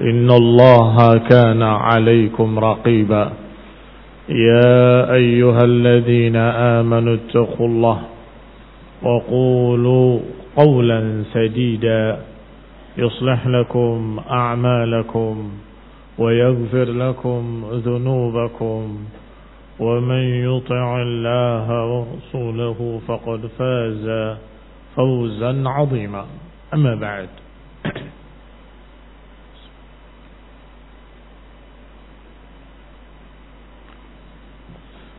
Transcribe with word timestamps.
إن 0.00 0.30
الله 0.30 1.18
كان 1.18 1.62
عليكم 1.62 2.58
رقيبا. 2.58 3.32
يا 4.28 5.12
أيها 5.12 5.64
الذين 5.64 6.36
آمنوا 6.36 7.14
اتقوا 7.14 7.66
الله 7.66 7.98
وقولوا 9.02 10.20
قولا 10.56 11.22
سديدا 11.32 12.18
يصلح 12.98 13.46
لكم 13.46 14.20
أعمالكم 14.30 15.50
ويغفر 16.18 16.84
لكم 16.84 17.64
ذنوبكم 17.72 18.98
ومن 19.80 20.22
يطع 20.44 21.02
الله 21.02 21.66
ورسوله 21.86 23.00
فقد 23.08 23.40
فاز 23.58 24.36
فوزا 24.96 25.62
عظيما. 25.66 26.24
أما 26.74 26.94
بعد. 26.94 27.28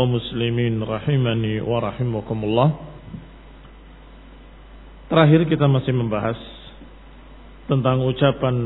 Kaum 0.00 0.16
muslimin 0.16 0.80
rahimani 0.80 1.60
wa 1.60 1.76
rahimakumullah. 1.76 2.72
Terakhir 5.12 5.44
kita 5.44 5.68
masih 5.68 5.92
membahas 5.92 6.40
tentang 7.68 8.00
ucapan 8.08 8.56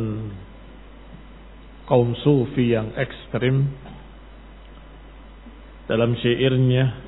kaum 1.90 2.14
sufi 2.22 2.70
yang 2.70 2.94
ekstrim 2.94 3.66
dalam 5.90 6.14
syairnya 6.22 7.02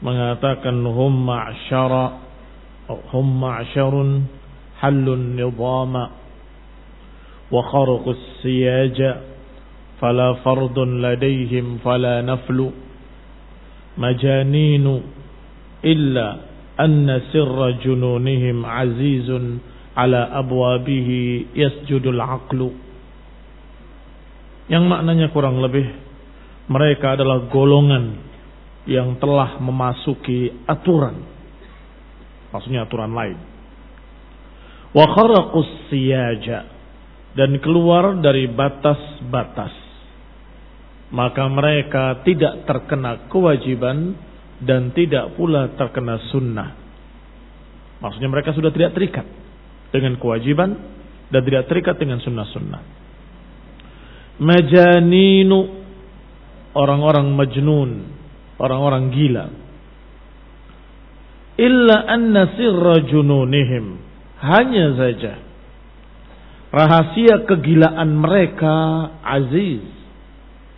mengatakan 0.00 0.80
hum 0.88 1.12
ma'syara 1.28 2.24
hum 3.12 3.28
ma'syarun 3.44 4.24
halun 4.80 5.36
nizama 5.36 6.16
wa 7.52 7.60
kharqus 7.60 8.40
siyaja 8.40 9.20
fala 10.00 10.40
fardun 10.40 11.04
ladaihim 11.04 11.76
fala 11.84 12.24
naflu 12.24 12.87
majaninu 13.98 15.02
illa 15.82 16.28
anna 16.78 17.26
sirra 17.34 17.82
jununihim 17.82 18.62
azizun 18.62 19.58
ala 19.98 20.30
abwabihi 20.38 21.50
yasjudul 21.58 22.22
aqlu. 22.22 22.70
Yang 24.70 24.84
maknanya 24.86 25.26
kurang 25.34 25.58
lebih 25.58 25.90
mereka 26.70 27.18
adalah 27.18 27.50
golongan 27.50 28.22
yang 28.86 29.18
telah 29.18 29.58
memasuki 29.58 30.64
aturan. 30.64 31.18
Maksudnya 32.54 32.86
aturan 32.86 33.12
lain. 33.12 33.38
Wa 34.94 35.04
kharaqus 35.04 35.92
siyaja 35.92 36.64
dan 37.36 37.60
keluar 37.60 38.16
dari 38.20 38.48
batas-batas 38.48 39.87
maka 41.08 41.48
mereka 41.48 42.20
tidak 42.24 42.68
terkena 42.68 43.28
kewajiban 43.32 44.16
dan 44.60 44.92
tidak 44.92 45.32
pula 45.38 45.72
terkena 45.78 46.20
sunnah. 46.28 46.76
Maksudnya 47.98 48.30
mereka 48.30 48.52
sudah 48.52 48.70
tidak 48.70 48.94
terikat 48.94 49.26
dengan 49.90 50.20
kewajiban 50.20 50.76
dan 51.32 51.40
tidak 51.42 51.66
terikat 51.66 51.96
dengan 51.98 52.20
sunnah-sunnah. 52.22 52.82
Majaninu 54.38 55.58
orang-orang 56.76 57.26
majnun, 57.34 57.90
orang-orang 58.60 59.10
gila. 59.10 59.46
Illa 61.58 61.96
anna 62.06 62.54
sirra 62.54 63.02
jununihim. 63.02 64.06
Hanya 64.38 64.94
saja 64.94 65.34
rahasia 66.70 67.48
kegilaan 67.48 68.22
mereka 68.22 68.76
aziz 69.24 69.97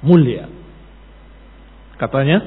mulia. 0.04 0.48
Katanya, 2.00 2.40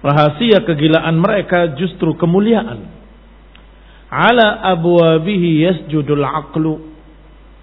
rahasia 0.00 0.64
kegilaan 0.64 1.20
mereka 1.20 1.76
justru 1.76 2.16
kemuliaan. 2.16 2.88
Ala 4.10 4.64
abwabihi 4.74 5.64
yasjudul 5.68 6.24
aqlu. 6.24 6.90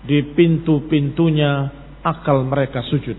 Di 0.08 0.24
pintu-pintunya 0.38 1.68
akal 2.00 2.48
mereka 2.48 2.80
sujud. 2.88 3.18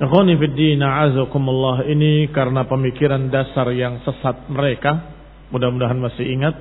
A'azakumullah 0.00 1.86
ini 1.86 2.32
karena 2.32 2.64
pemikiran 2.64 3.28
dasar 3.28 3.68
yang 3.76 4.00
sesat 4.02 4.48
mereka. 4.48 5.12
Mudah-mudahan 5.52 6.00
masih 6.00 6.24
ingat 6.24 6.56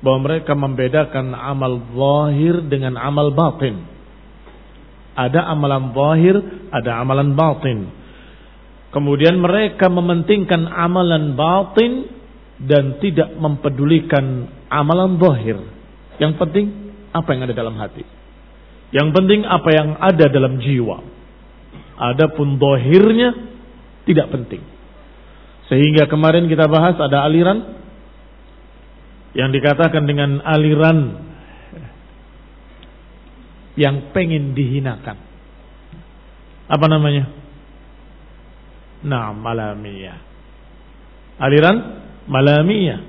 bahwa 0.00 0.30
mereka 0.30 0.56
membedakan 0.56 1.36
amal 1.36 1.82
zahir 1.92 2.64
dengan 2.64 2.96
amal 2.96 3.34
batin. 3.36 3.99
Ada 5.20 5.52
amalan 5.52 5.92
zahir, 5.92 6.36
ada 6.72 6.96
amalan 7.04 7.36
batin. 7.36 7.92
Kemudian 8.88 9.36
mereka 9.36 9.92
mementingkan 9.92 10.64
amalan 10.64 11.36
batin 11.36 12.08
dan 12.64 12.96
tidak 13.04 13.36
mempedulikan 13.36 14.48
amalan 14.72 15.20
zahir. 15.20 15.60
Yang 16.16 16.32
penting 16.40 16.66
apa 17.12 17.28
yang 17.36 17.42
ada 17.44 17.54
dalam 17.54 17.76
hati. 17.76 18.04
Yang 18.90 19.08
penting 19.12 19.40
apa 19.44 19.68
yang 19.70 19.88
ada 20.00 20.26
dalam 20.32 20.56
jiwa. 20.58 20.98
Adapun 22.00 22.56
zahirnya 22.56 23.30
tidak 24.08 24.32
penting. 24.32 24.64
Sehingga 25.68 26.08
kemarin 26.10 26.50
kita 26.50 26.66
bahas 26.66 26.98
ada 26.98 27.22
aliran 27.28 27.78
yang 29.38 29.54
dikatakan 29.54 30.02
dengan 30.08 30.42
aliran 30.42 31.29
yang 33.78 34.10
pengen 34.10 34.54
dihinakan. 34.56 35.18
Apa 36.70 36.86
namanya? 36.86 37.30
Nah, 39.06 39.34
malamiyah. 39.34 40.18
Aliran 41.40 41.76
malamiyah. 42.30 43.00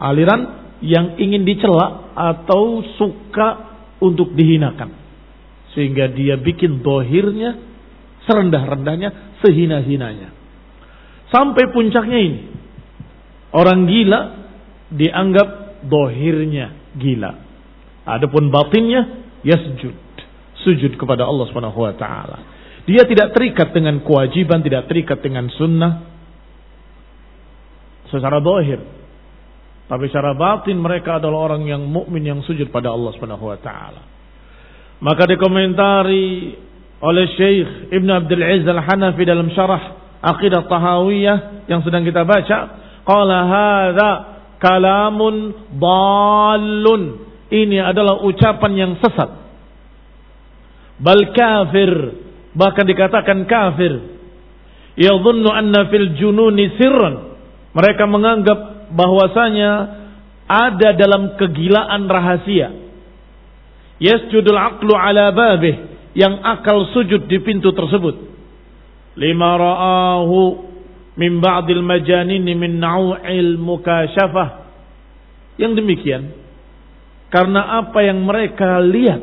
Aliran 0.00 0.40
yang 0.80 1.20
ingin 1.20 1.44
dicela 1.44 2.12
atau 2.16 2.84
suka 2.96 3.48
untuk 4.00 4.32
dihinakan. 4.32 4.96
Sehingga 5.76 6.10
dia 6.10 6.40
bikin 6.40 6.82
dohirnya 6.82 7.56
serendah-rendahnya, 8.26 9.38
sehina-hinanya. 9.44 10.34
Sampai 11.30 11.70
puncaknya 11.70 12.18
ini. 12.20 12.40
Orang 13.54 13.86
gila 13.86 14.20
dianggap 14.90 15.48
dohirnya 15.86 16.94
gila. 16.98 17.32
Adapun 18.04 18.50
batinnya 18.50 19.29
yasjud. 19.46 19.96
Sujud 20.60 20.92
kepada 21.00 21.24
Allah 21.24 21.48
Subhanahu 21.48 21.80
wa 21.80 21.94
taala. 21.96 22.38
Dia 22.84 23.04
tidak 23.08 23.32
terikat 23.32 23.72
dengan 23.72 24.00
kewajiban, 24.04 24.60
tidak 24.60 24.88
terikat 24.88 25.20
dengan 25.24 25.48
sunnah 25.56 26.04
secara 28.10 28.42
dohir. 28.42 28.80
Tapi 29.90 30.04
secara 30.06 30.38
batin 30.38 30.78
mereka 30.78 31.18
adalah 31.18 31.50
orang 31.50 31.66
yang 31.66 31.82
mukmin 31.82 32.22
yang 32.22 32.40
sujud 32.46 32.70
pada 32.70 32.92
Allah 32.92 33.10
Subhanahu 33.16 33.46
wa 33.46 33.58
taala. 33.58 34.02
Maka 35.00 35.24
dikomentari 35.24 36.54
oleh 37.00 37.26
Syekh 37.34 37.88
Ibn 37.88 38.08
Abdul 38.20 38.44
Aziz 38.44 38.68
Al-Hanafi 38.68 39.22
dalam 39.24 39.48
syarah 39.56 39.96
Aqidah 40.20 40.68
Tahawiyah 40.68 41.64
yang 41.64 41.80
sedang 41.80 42.04
kita 42.04 42.28
baca, 42.28 42.58
qala 43.08 43.38
hadza 43.48 44.10
kalamun 44.60 45.34
dallun. 45.80 47.29
Ini 47.50 47.82
adalah 47.82 48.22
ucapan 48.22 48.72
yang 48.78 48.92
sesat. 49.02 49.30
Bal 51.02 51.34
kafir, 51.34 51.90
bahkan 52.54 52.86
dikatakan 52.86 53.42
kafir. 53.50 53.98
Yadhunnu 54.94 55.50
anna 55.50 55.90
fil 55.90 56.14
jununi 56.14 56.78
sirran. 56.78 57.34
Mereka 57.74 58.06
menganggap 58.06 58.90
bahwasanya 58.94 59.70
ada 60.46 60.94
dalam 60.94 61.34
kegilaan 61.38 62.06
rahasia. 62.06 62.74
Yasjudul 63.98 64.56
aqlu 64.56 64.94
ala 64.94 65.34
babih 65.34 65.90
yang 66.14 66.42
akal 66.42 66.90
sujud 66.90 67.30
di 67.30 67.38
pintu 67.42 67.70
tersebut 67.70 68.30
lima 69.14 69.50
ra'ahu 69.60 70.38
min 71.20 71.38
ba'dil 71.38 71.84
majanin 71.84 72.46
min 72.46 72.80
nau'il 72.80 73.60
mukasyafah. 73.60 74.48
Yang 75.60 75.84
demikian 75.84 76.39
karena 77.30 77.80
apa 77.82 77.98
yang 78.02 78.26
mereka 78.26 78.82
lihat 78.82 79.22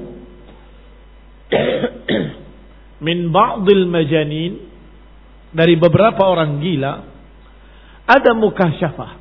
min 3.07 3.29
ba'dil 3.29 3.85
majanin 3.87 4.63
dari 5.51 5.75
beberapa 5.75 6.27
orang 6.27 6.59
gila 6.63 6.93
ada 8.07 8.31
mukasyafah. 8.31 9.11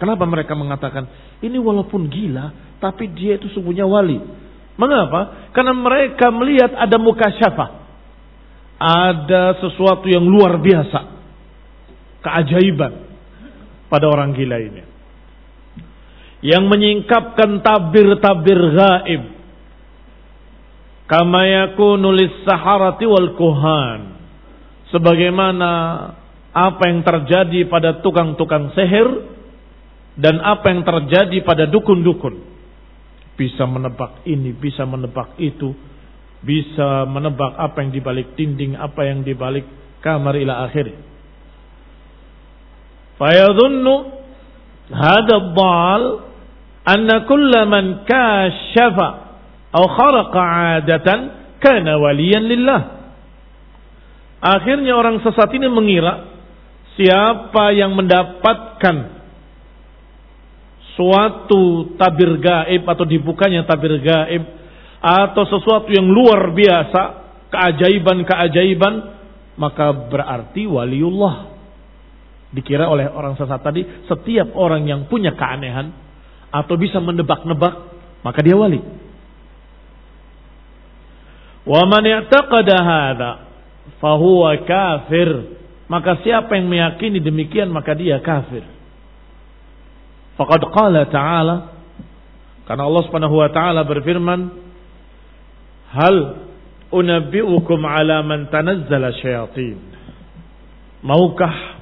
Kenapa 0.00 0.24
mereka 0.26 0.58
mengatakan 0.58 1.06
ini 1.44 1.60
walaupun 1.60 2.08
gila 2.10 2.76
tapi 2.82 3.12
dia 3.12 3.38
itu 3.38 3.52
sungguhnya 3.52 3.86
wali? 3.86 4.18
Mengapa? 4.74 5.52
Karena 5.52 5.76
mereka 5.76 6.32
melihat 6.32 6.74
ada 6.74 6.96
mukasyafah 6.96 7.82
ada 8.82 9.62
sesuatu 9.62 10.10
yang 10.10 10.26
luar 10.26 10.58
biasa. 10.58 11.00
Keajaiban 12.22 12.92
pada 13.86 14.06
orang 14.10 14.34
gila 14.34 14.58
ini. 14.58 14.91
Yang 16.42 16.64
menyingkapkan 16.66 17.62
tabir-tabir 17.62 18.62
gaib. 18.74 19.22
Kama 21.06 21.42
yakunu 21.46 22.10
saharati 22.42 23.06
wal 23.06 23.38
kuhan. 23.38 24.00
Sebagaimana 24.90 25.70
apa 26.52 26.82
yang 26.84 27.00
terjadi 27.00 27.64
pada 27.64 28.04
tukang-tukang 28.04 28.76
sihir 28.76 29.08
dan 30.20 30.36
apa 30.44 30.68
yang 30.68 30.84
terjadi 30.84 31.40
pada 31.40 31.64
dukun-dukun. 31.64 32.52
Bisa 33.32 33.64
menebak 33.64 34.20
ini, 34.28 34.52
bisa 34.52 34.84
menebak 34.84 35.40
itu, 35.40 35.72
bisa 36.44 37.08
menebak 37.08 37.56
apa 37.56 37.80
yang 37.80 37.90
dibalik 37.96 38.36
dinding, 38.36 38.76
apa 38.76 39.08
yang 39.08 39.24
dibalik 39.24 39.64
kamar 40.04 40.36
ila 40.36 40.68
akhir. 40.68 40.92
Fayadhunnu 43.16 43.94
hadha 44.92 45.36
anna 46.82 47.22
man 47.66 48.02
kashafa 48.06 49.08
atau 49.72 49.86
kharaqa 49.88 50.40
'adatan 50.42 51.18
kana 51.62 51.96
waliyan 51.96 52.44
lillah. 52.44 52.82
Akhirnya 54.42 54.98
orang 54.98 55.22
sesat 55.22 55.54
ini 55.54 55.70
mengira 55.70 56.26
siapa 56.98 57.70
yang 57.72 57.94
mendapatkan 57.94 59.22
suatu 60.92 61.94
tabir 61.96 62.36
gaib 62.42 62.82
atau 62.84 63.06
dibukanya 63.06 63.64
tabir 63.64 64.02
gaib 64.02 64.42
atau 65.02 65.42
sesuatu 65.46 65.90
yang 65.90 66.06
luar 66.06 66.54
biasa, 66.54 67.02
keajaiban-keajaiban, 67.50 68.94
maka 69.58 69.90
berarti 69.90 70.66
waliullah. 70.66 71.50
Dikira 72.52 72.86
oleh 72.86 73.08
orang 73.08 73.34
sesat 73.34 73.62
tadi, 73.64 73.82
setiap 74.06 74.52
orang 74.54 74.84
yang 74.86 75.08
punya 75.10 75.32
keanehan 75.34 75.90
atau 76.52 76.74
bisa 76.76 77.00
menebak-nebak, 77.00 77.74
maka 78.20 78.38
dia 78.44 78.54
wali. 78.54 78.78
Wa 81.64 81.82
man 81.88 82.04
i'taqada 82.04 82.76
hadza 82.76 83.30
fahuwa 83.98 84.52
kafir. 84.62 85.58
Maka 85.88 86.24
siapa 86.24 86.56
yang 86.56 86.68
meyakini 86.72 87.20
demikian 87.20 87.68
maka 87.68 87.92
dia 87.96 88.20
kafir. 88.20 88.64
Faqad 90.36 90.62
qala 90.72 91.08
ta'ala 91.08 91.56
karena 92.64 92.82
Allah 92.88 93.02
Subhanahu 93.04 93.36
wa 93.36 93.50
taala 93.52 93.84
berfirman 93.84 94.62
Hal 95.92 96.48
unabbi'ukum 96.88 97.80
ala 97.84 98.24
man 98.24 98.48
tanazzala 98.48 99.12
syayatin. 99.20 99.76
Maukah 101.04 101.81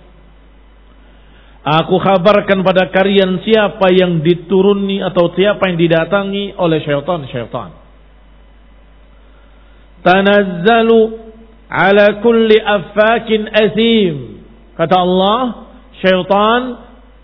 Aku 1.60 2.00
kabarkan 2.00 2.64
pada 2.64 2.88
kalian 2.88 3.44
siapa 3.44 3.92
yang 3.92 4.24
dituruni 4.24 5.04
atau 5.04 5.28
siapa 5.36 5.68
yang 5.68 5.76
didatangi 5.76 6.56
oleh 6.56 6.80
syaitan-syaitan. 6.80 7.70
Tanazzalu 10.00 11.00
ala 11.68 12.24
kulli 12.24 12.56
affakin 12.56 13.44
azim. 13.52 14.16
Kata 14.72 14.96
Allah, 15.04 15.40
syaitan 16.00 16.60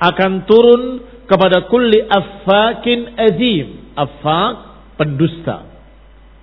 akan 0.05 0.33
turun 0.45 0.83
kepada 1.25 1.65
kulli 1.73 2.05
affakin 2.05 3.17
azim. 3.17 3.97
Affak, 3.97 4.55
pendusta. 5.01 5.65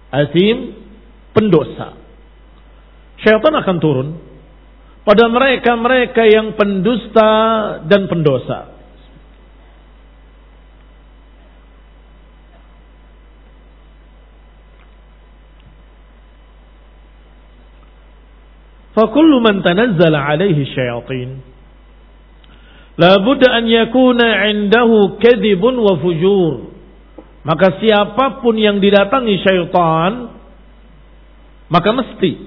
Azim 0.10 0.82
pendosa. 1.38 1.94
Syaitan 3.22 3.54
akan 3.54 3.78
turun 3.78 4.33
pada 5.07 5.25
mereka-mereka 5.31 6.23
yang 6.29 6.53
pendusta 6.59 7.31
dan 7.87 8.11
pendosa. 8.11 8.79
فكل 18.99 19.31
من 19.39 19.63
تنزل 19.63 20.11
عليه 20.11 20.59
الشياطين 20.59 21.31
لابد 22.99 23.43
أن 23.47 23.65
يكون 23.71 24.19
عنده 24.19 24.91
كذب 25.23 25.63
وفجور 25.63 26.55
maka 27.49 27.81
siapapun 27.81 28.61
yang 28.61 28.77
didatangi 28.77 29.41
syaitan, 29.41 30.37
maka 31.73 31.91
mesti 31.97 32.45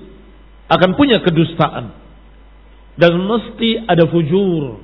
akan 0.70 0.92
punya 0.94 1.26
kedustaan. 1.26 1.90
dan 2.97 3.13
mesti 3.29 3.85
ada 3.85 4.09
fujur. 4.09 4.81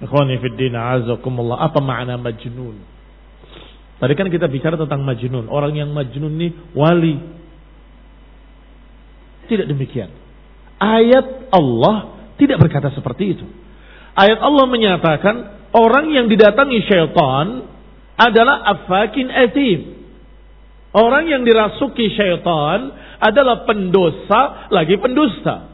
Ikhwani 0.00 0.40
fiddina 0.40 0.96
azakumullah. 0.96 1.60
Apa 1.60 1.80
makna 1.84 2.16
majnun? 2.16 2.76
Tadi 4.00 4.12
kan 4.16 4.28
kita 4.28 4.48
bicara 4.48 4.80
tentang 4.80 5.04
majnun. 5.04 5.46
Orang 5.48 5.76
yang 5.76 5.92
majnun 5.92 6.34
ini 6.40 6.48
wali. 6.72 7.16
Tidak 9.48 9.68
demikian. 9.68 10.08
Ayat 10.80 11.52
Allah 11.52 12.16
tidak 12.40 12.58
berkata 12.64 12.90
seperti 12.96 13.38
itu. 13.38 13.46
Ayat 14.16 14.40
Allah 14.40 14.66
menyatakan 14.66 15.34
orang 15.76 16.10
yang 16.10 16.26
didatangi 16.26 16.80
syaitan 16.86 17.68
adalah 18.18 18.62
afakin 18.72 19.30
etim. 19.30 19.80
Orang 20.94 21.26
yang 21.26 21.42
dirasuki 21.42 22.14
syaitan 22.14 22.94
adalah 23.18 23.66
pendosa 23.66 24.70
lagi 24.70 24.94
pendusta. 24.98 25.73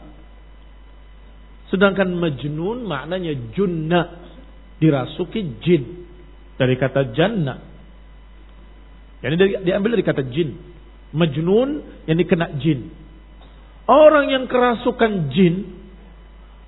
Sedangkan 1.71 2.11
majnun 2.11 2.83
maknanya 2.83 3.31
junna. 3.55 4.19
Dirasuki 4.77 5.63
jin. 5.63 5.83
Dari 6.59 6.75
kata 6.75 7.15
jannah. 7.15 7.59
Jadi 9.21 9.63
diambil 9.63 9.95
dari 9.95 10.05
kata 10.05 10.23
jin. 10.27 10.57
Majnun 11.15 11.69
yang 12.05 12.17
dikena 12.19 12.51
jin. 12.59 13.01
Orang 13.89 14.31
yang 14.31 14.45
kerasukan 14.47 15.33
jin, 15.35 15.67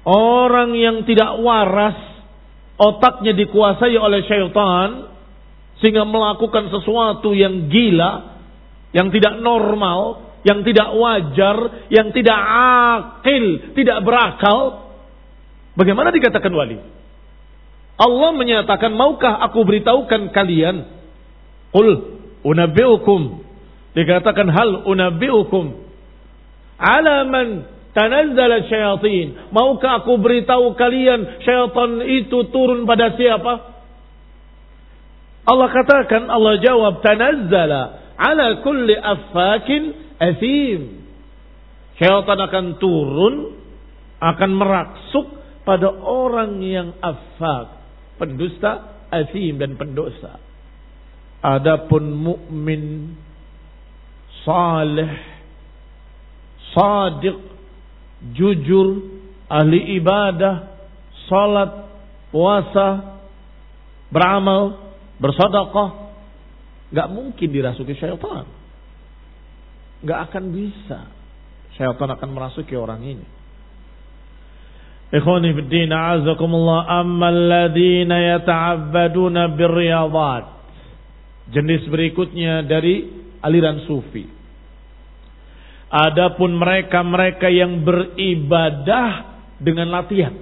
orang 0.04 0.76
yang 0.76 1.08
tidak 1.08 1.40
waras, 1.40 1.96
otaknya 2.76 3.32
dikuasai 3.32 3.96
oleh 3.96 4.28
syaitan, 4.28 5.14
sehingga 5.80 6.04
melakukan 6.04 6.68
sesuatu 6.68 7.32
yang 7.32 7.72
gila, 7.72 8.44
yang 8.92 9.08
tidak 9.14 9.40
normal, 9.40 10.36
yang 10.44 10.68
tidak 10.68 10.90
wajar, 11.00 11.88
yang 11.88 12.12
tidak 12.12 12.40
akil, 13.00 13.46
tidak 13.72 13.98
berakal, 14.04 14.83
bagaimana 15.78 16.10
dikatakan 16.14 16.54
wali? 16.54 16.78
Allah 17.94 18.30
menyatakan, 18.34 18.98
maukah 18.98 19.38
aku 19.46 19.62
beritahukan 19.70 20.34
kalian? 20.34 20.90
Qul 21.70 21.90
unabbi'ukum. 22.42 23.22
Dikatakan 23.94 24.50
hal 24.50 24.90
unabbi'ukum 24.90 25.84
ala 26.84 27.24
man 27.30 27.70
tanazzala 27.94 28.66
syayatin. 28.68 29.54
Maukah 29.54 30.04
aku 30.04 30.18
beritahu 30.18 30.74
kalian 30.74 31.46
syaitan 31.46 32.02
itu 32.04 32.50
turun 32.50 32.90
pada 32.90 33.14
siapa? 33.14 33.72
Allah 35.44 35.70
katakan, 35.70 36.32
Allah 36.32 36.58
jawab, 36.60 37.04
tanazzala 37.04 38.16
ala 38.18 38.64
kulli 38.66 38.96
affakin 38.98 39.82
athim. 40.18 41.04
Syaitan 42.02 42.40
akan 42.42 42.66
turun, 42.82 43.36
akan 44.18 44.52
meraksuk 44.56 45.43
pada 45.64 45.88
orang 45.92 46.60
yang 46.60 46.96
affak, 47.00 47.80
pendusta, 48.20 49.04
athim 49.08 49.60
dan 49.60 49.80
pendosa. 49.80 50.40
Adapun 51.44 52.16
mukmin 52.16 53.16
saleh 54.48 55.34
sadiq, 56.74 57.38
jujur, 58.34 58.88
ahli 59.48 60.00
ibadah, 60.00 60.74
salat, 61.30 61.72
puasa, 62.34 63.20
beramal, 64.10 64.94
bersedekah, 65.22 65.90
nggak 66.92 67.08
mungkin 67.14 67.48
dirasuki 67.50 67.94
syaitan. 67.96 68.46
Nggak 70.04 70.20
akan 70.30 70.44
bisa. 70.52 71.00
Syaitan 71.80 72.10
akan 72.12 72.30
merasuki 72.36 72.76
orang 72.76 73.02
ini. 73.02 73.26
Ikhwani 75.14 75.54
fiddin 75.54 75.94
a'azakumullah 75.94 76.90
amma 76.90 77.30
alladhina 77.30 78.18
yata'abbaduna 78.34 79.54
birriyadat. 79.54 80.46
Jenis 81.54 81.86
berikutnya 81.86 82.66
dari 82.66 83.06
aliran 83.44 83.84
sufi 83.86 84.44
Adapun 85.94 86.58
mereka-mereka 86.58 87.54
yang 87.54 87.86
beribadah 87.86 89.38
dengan 89.62 89.94
latihan. 89.94 90.34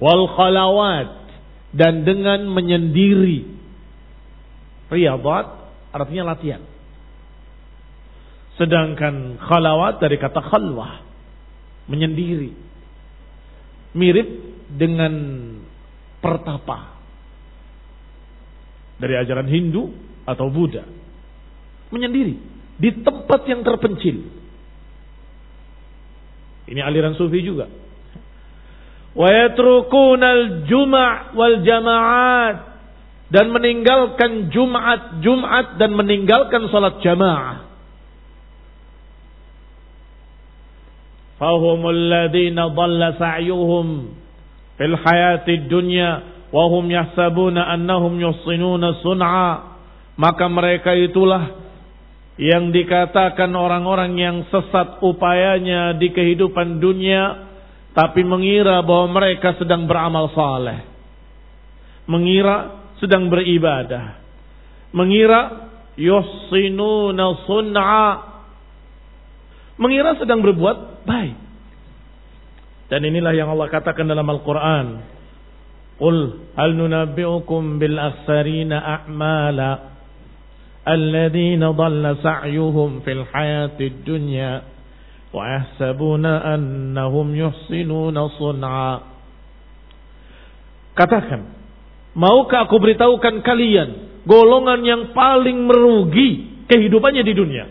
Wal 0.00 0.24
khalawat 0.32 1.28
dan 1.76 2.08
dengan 2.08 2.48
menyendiri. 2.48 3.44
Riyadat 4.88 5.46
artinya 5.92 6.32
latihan. 6.32 6.64
Sedangkan 8.56 9.36
khalawat 9.36 10.00
dari 10.00 10.16
kata 10.16 10.40
khalwah. 10.40 11.05
Menyendiri. 11.86 12.50
Mirip 13.96 14.28
dengan 14.70 15.12
pertapa. 16.20 16.98
Dari 18.96 19.14
ajaran 19.14 19.48
Hindu 19.48 19.92
atau 20.24 20.48
Buddha 20.48 20.96
menyendiri 21.90 22.34
di 22.76 22.90
tempat 23.00 23.46
yang 23.46 23.62
terpencil. 23.62 24.16
Ini 26.66 26.80
aliran 26.82 27.14
sufi 27.14 27.40
juga. 27.46 27.70
Wa 29.16 29.28
yatrukuna 29.32 30.66
juma 30.68 31.32
wal 31.32 31.62
jama'at 31.64 32.56
dan 33.32 33.48
meninggalkan 33.54 34.52
Jumat 34.52 35.22
Jumat 35.22 35.78
dan 35.80 35.94
meninggalkan 35.94 36.68
salat 36.68 37.00
jamaah. 37.00 37.75
Fahumul 41.36 42.08
ladzina 42.08 42.72
dhalla 42.72 43.16
sa'yuhum 43.20 43.86
fil 44.80 44.96
hayati 44.96 45.68
dunya 45.68 46.24
wa 46.48 46.64
hum 46.72 46.88
yahsabuna 46.88 47.68
annahum 47.76 48.16
yuhsinuna 48.16 48.96
maka 50.16 50.44
mereka 50.48 50.96
itulah 50.96 51.66
yang 52.36 52.72
dikatakan 52.72 53.52
orang-orang 53.52 54.16
yang 54.16 54.36
sesat 54.48 55.00
upayanya 55.00 55.96
di 55.96 56.12
kehidupan 56.12 56.80
dunia 56.80 57.48
tapi 57.96 58.20
mengira 58.28 58.84
bahwa 58.84 59.20
mereka 59.20 59.56
sedang 59.56 59.88
beramal 59.88 60.28
saleh. 60.36 60.84
Mengira 62.04 62.84
sedang 63.00 63.32
beribadah. 63.32 64.20
Mengira 64.92 65.72
yuhsinuna 65.96 67.48
sun'a 67.48 68.04
mengira 69.76 70.16
sedang 70.16 70.40
berbuat 70.40 71.04
baik. 71.04 71.36
Dan 72.86 73.02
inilah 73.02 73.34
yang 73.34 73.50
Allah 73.50 73.68
katakan 73.68 74.06
dalam 74.06 74.26
Al-Quran. 74.26 74.86
Qul 75.96 76.16
hal 76.54 76.70
nunabbi'ukum 76.76 77.80
bil 77.80 77.96
akhsarina 77.96 78.84
a'mala 78.84 79.96
alladhina 80.86 81.72
dhalla 81.72 82.20
sa'yuhum 82.20 83.00
fil 83.02 83.24
hayati 83.26 84.04
dunya 84.04 84.60
wa 85.32 85.42
yahsabuna 85.56 86.46
annahum 86.52 87.32
yuhsinuna 87.32 88.22
sun'a. 88.38 88.92
Katakan, 90.96 91.52
maukah 92.16 92.68
aku 92.70 92.76
beritahukan 92.80 93.44
kalian 93.44 94.22
golongan 94.24 94.80
yang 94.84 95.02
paling 95.12 95.64
merugi 95.64 96.60
kehidupannya 96.70 97.24
di 97.24 97.34
dunia? 97.34 97.66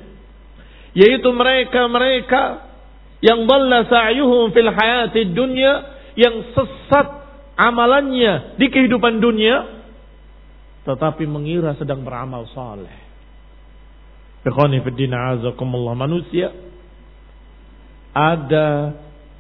Yaitu 0.96 1.28
mereka-mereka 1.30 2.66
yang 3.20 3.44
dalla 3.44 3.84
sa'yuhum 3.84 4.56
fil 4.56 4.72
hayati 4.72 5.36
dunya 5.36 5.74
yang 6.16 6.56
sesat 6.56 7.08
amalannya 7.60 8.56
di 8.56 8.68
kehidupan 8.72 9.20
dunia 9.20 9.75
tetapi 10.86 11.25
mengira 11.25 11.74
sedang 11.75 12.06
beramal 12.06 12.46
saleh. 12.54 12.94
Ikhwani 14.46 14.86
fiddina 14.86 15.36
azakumullah 15.36 15.98
manusia 15.98 16.54
ada 18.14 18.94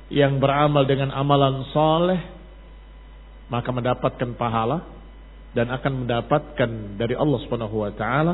yang 0.09 0.41
beramal 0.41 0.83
dengan 0.89 1.13
amalan 1.13 1.63
soleh 1.69 2.19
maka 3.47 3.69
mendapatkan 3.69 4.33
pahala 4.33 4.83
dan 5.53 5.69
akan 5.69 6.03
mendapatkan 6.03 6.69
dari 6.97 7.13
Allah 7.13 7.39
Subhanahu 7.45 7.85
wa 7.85 7.91
taala 7.93 8.33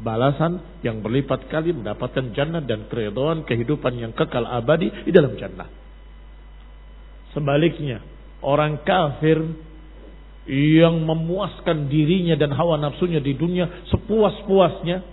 balasan 0.00 0.80
yang 0.80 1.04
berlipat 1.04 1.52
kali 1.52 1.76
mendapatkan 1.76 2.32
jannah 2.32 2.64
dan 2.64 2.88
keridhaan 2.88 3.44
kehidupan 3.44 4.00
yang 4.00 4.12
kekal 4.16 4.48
abadi 4.48 4.88
di 5.04 5.12
dalam 5.12 5.36
jannah. 5.36 5.68
Sebaliknya, 7.36 8.00
orang 8.40 8.80
kafir 8.84 9.40
yang 10.48 11.04
memuaskan 11.06 11.86
dirinya 11.86 12.34
dan 12.34 12.50
hawa 12.56 12.80
nafsunya 12.80 13.22
di 13.22 13.36
dunia 13.36 13.86
sepuas-puasnya 13.92 15.06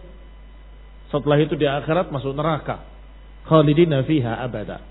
setelah 1.09 1.37
itu 1.41 1.57
di 1.57 1.65
akhirat 1.65 2.13
masuk 2.13 2.33
neraka. 2.37 2.85
Khalidina 3.49 4.05
fiha 4.05 4.45
abada. 4.45 4.85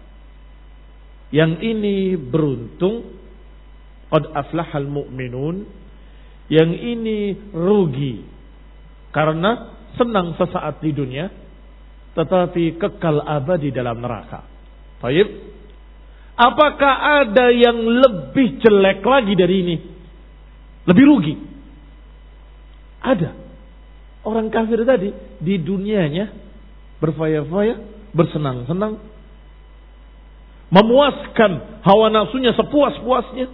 Yang 1.31 1.53
ini 1.63 1.97
beruntung. 2.19 3.15
Qad 4.11 4.25
aflahal 4.35 4.89
mu'minun. 4.89 5.63
Yang 6.51 6.71
ini 6.75 7.19
rugi. 7.55 8.27
Karena 9.15 9.78
senang 9.99 10.39
sesaat 10.39 10.81
di 10.81 10.95
dunia. 10.95 11.27
Tetapi 12.15 12.81
kekal 12.81 13.23
abadi 13.23 13.75
dalam 13.75 14.01
neraka. 14.01 14.47
Baik. 15.03 15.29
Apakah 16.39 17.23
ada 17.27 17.51
yang 17.51 17.79
lebih 17.83 18.63
jelek 18.63 19.03
lagi 19.03 19.35
dari 19.35 19.57
ini? 19.59 19.77
Lebih 20.87 21.05
rugi? 21.05 21.35
Ada. 23.03 23.35
Orang 24.23 24.51
kafir 24.51 24.83
tadi 24.83 25.15
di 25.39 25.59
dunianya 25.63 26.31
berfaya-faya, 26.99 27.79
bersenang-senang, 28.11 28.99
memuaskan 30.75 31.83
hawa 31.87 32.11
nafsunya 32.11 32.55
sepuas-puasnya. 32.55 33.47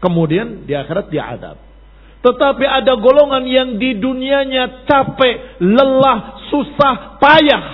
Kemudian 0.00 0.64
di 0.66 0.72
akhirat 0.74 1.12
dia 1.12 1.28
adab. 1.28 1.69
Tetapi 2.20 2.64
ada 2.68 3.00
golongan 3.00 3.48
yang 3.48 3.68
di 3.80 3.96
dunianya 3.96 4.84
capek, 4.84 5.60
lelah, 5.64 6.36
susah, 6.52 7.16
payah. 7.16 7.64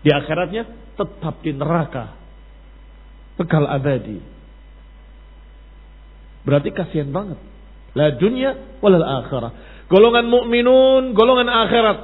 Di 0.00 0.08
akhiratnya 0.08 0.64
tetap 0.96 1.44
di 1.44 1.52
neraka. 1.52 2.16
Bekal 3.36 3.68
abadi. 3.68 4.16
Berarti 6.46 6.70
kasihan 6.72 7.12
banget. 7.12 7.36
La 7.92 8.16
dunia 8.16 8.80
walal 8.80 9.04
akhirah. 9.04 9.52
Golongan 9.92 10.24
mukminun, 10.30 11.12
golongan 11.12 11.48
akhirat. 11.48 11.98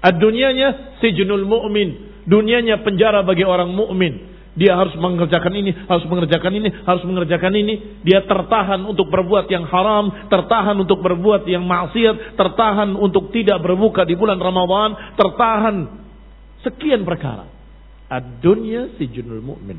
Ad-dunyanya 0.00 1.00
sijnul 1.02 1.44
mu'min. 1.44 1.88
Dunianya 2.24 2.84
penjara 2.84 3.20
bagi 3.26 3.44
orang 3.44 3.72
mukmin. 3.74 4.35
Dia 4.56 4.72
harus 4.72 4.96
mengerjakan 4.96 5.52
ini, 5.52 5.70
harus 5.84 6.08
mengerjakan 6.08 6.52
ini, 6.56 6.68
harus 6.88 7.04
mengerjakan 7.04 7.52
ini. 7.52 8.00
Dia 8.08 8.24
tertahan 8.24 8.88
untuk 8.88 9.12
berbuat 9.12 9.52
yang 9.52 9.68
haram, 9.68 10.32
tertahan 10.32 10.80
untuk 10.80 11.04
berbuat 11.04 11.44
yang 11.44 11.68
maksiat, 11.68 12.40
tertahan 12.40 12.96
untuk 12.96 13.28
tidak 13.36 13.60
berbuka 13.60 14.08
di 14.08 14.16
bulan 14.16 14.40
Ramadan, 14.40 15.12
tertahan 15.20 15.76
sekian 16.64 17.04
perkara. 17.04 17.52
Ad-dunya 18.08 18.96
sijnul 18.96 19.44
mu'min. 19.44 19.78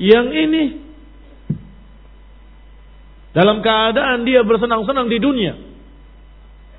Yang 0.00 0.26
ini 0.32 0.64
dalam 3.36 3.60
keadaan 3.60 4.24
dia 4.24 4.40
bersenang-senang 4.40 5.12
di 5.12 5.20
dunia. 5.20 5.54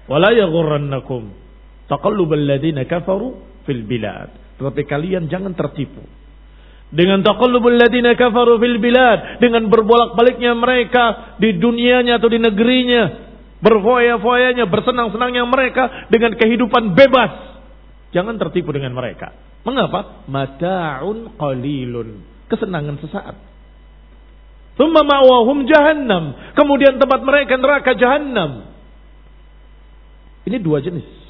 Wala 0.10 0.34
yaghurrannakum 0.34 1.30
taqallubal 1.86 2.42
ladina 2.42 2.90
kafaru 2.90 3.38
fil 3.70 3.86
bilad. 3.86 4.41
Tetapi 4.62 4.86
kalian 4.86 5.26
jangan 5.26 5.58
tertipu. 5.58 6.06
Dengan 6.94 7.26
taqallubul 7.26 7.82
ladina 7.82 8.14
kafaru 8.14 8.62
fil 8.62 8.78
bilad. 8.78 9.42
Dengan 9.42 9.66
berbolak-baliknya 9.66 10.54
mereka 10.54 11.34
di 11.42 11.58
dunianya 11.58 12.22
atau 12.22 12.30
di 12.30 12.38
negerinya. 12.38 13.34
Berfoya-foyanya, 13.58 14.70
bersenang-senangnya 14.70 15.50
mereka 15.50 16.10
dengan 16.14 16.38
kehidupan 16.38 16.94
bebas. 16.94 17.58
Jangan 18.14 18.38
tertipu 18.38 18.70
dengan 18.70 18.94
mereka. 18.94 19.34
Mengapa? 19.66 20.26
Mata'un 20.30 21.34
qalilun. 21.42 22.22
Kesenangan 22.46 23.02
sesaat. 23.02 23.36
Thumma 24.78 25.02
ma'wahum 25.02 25.66
jahannam. 25.70 26.54
Kemudian 26.58 27.02
tempat 27.02 27.22
mereka 27.26 27.58
neraka 27.58 27.98
jahannam. 27.98 28.70
Ini 30.46 30.58
dua 30.58 30.82
jenis. 30.82 31.21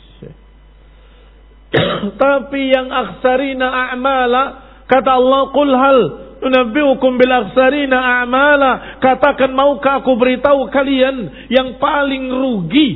Tapi 2.20 2.62
yang 2.68 2.92
aksarina 2.92 3.92
a'mala 3.92 4.44
kata 4.92 5.12
Allah 5.16 5.42
qul 5.56 5.72
hal 5.72 6.00
unabbiukum 6.44 7.16
bil 7.16 7.32
aksarina 7.32 8.22
a'mala? 8.22 9.00
Katakan 9.00 9.56
maukah 9.56 10.04
aku 10.04 10.20
beritahu 10.20 10.68
kalian 10.68 11.48
yang 11.48 11.80
paling 11.80 12.28
rugi 12.28 12.88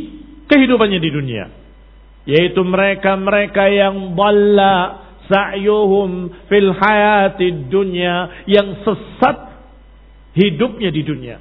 kehidupannya 0.51 0.99
di 0.99 1.09
dunia? 1.09 1.45
Yaitu 2.25 2.59
mereka-mereka 2.65 3.69
yang 3.69 4.17
dhalla 4.17 5.05
sa'yuhum 5.29 6.45
fil 6.49 6.69
hayati 6.73 7.69
dunya 7.71 8.43
yang 8.49 8.81
sesat 8.83 9.37
hidupnya 10.35 10.89
di 10.91 11.01
dunia. 11.05 11.37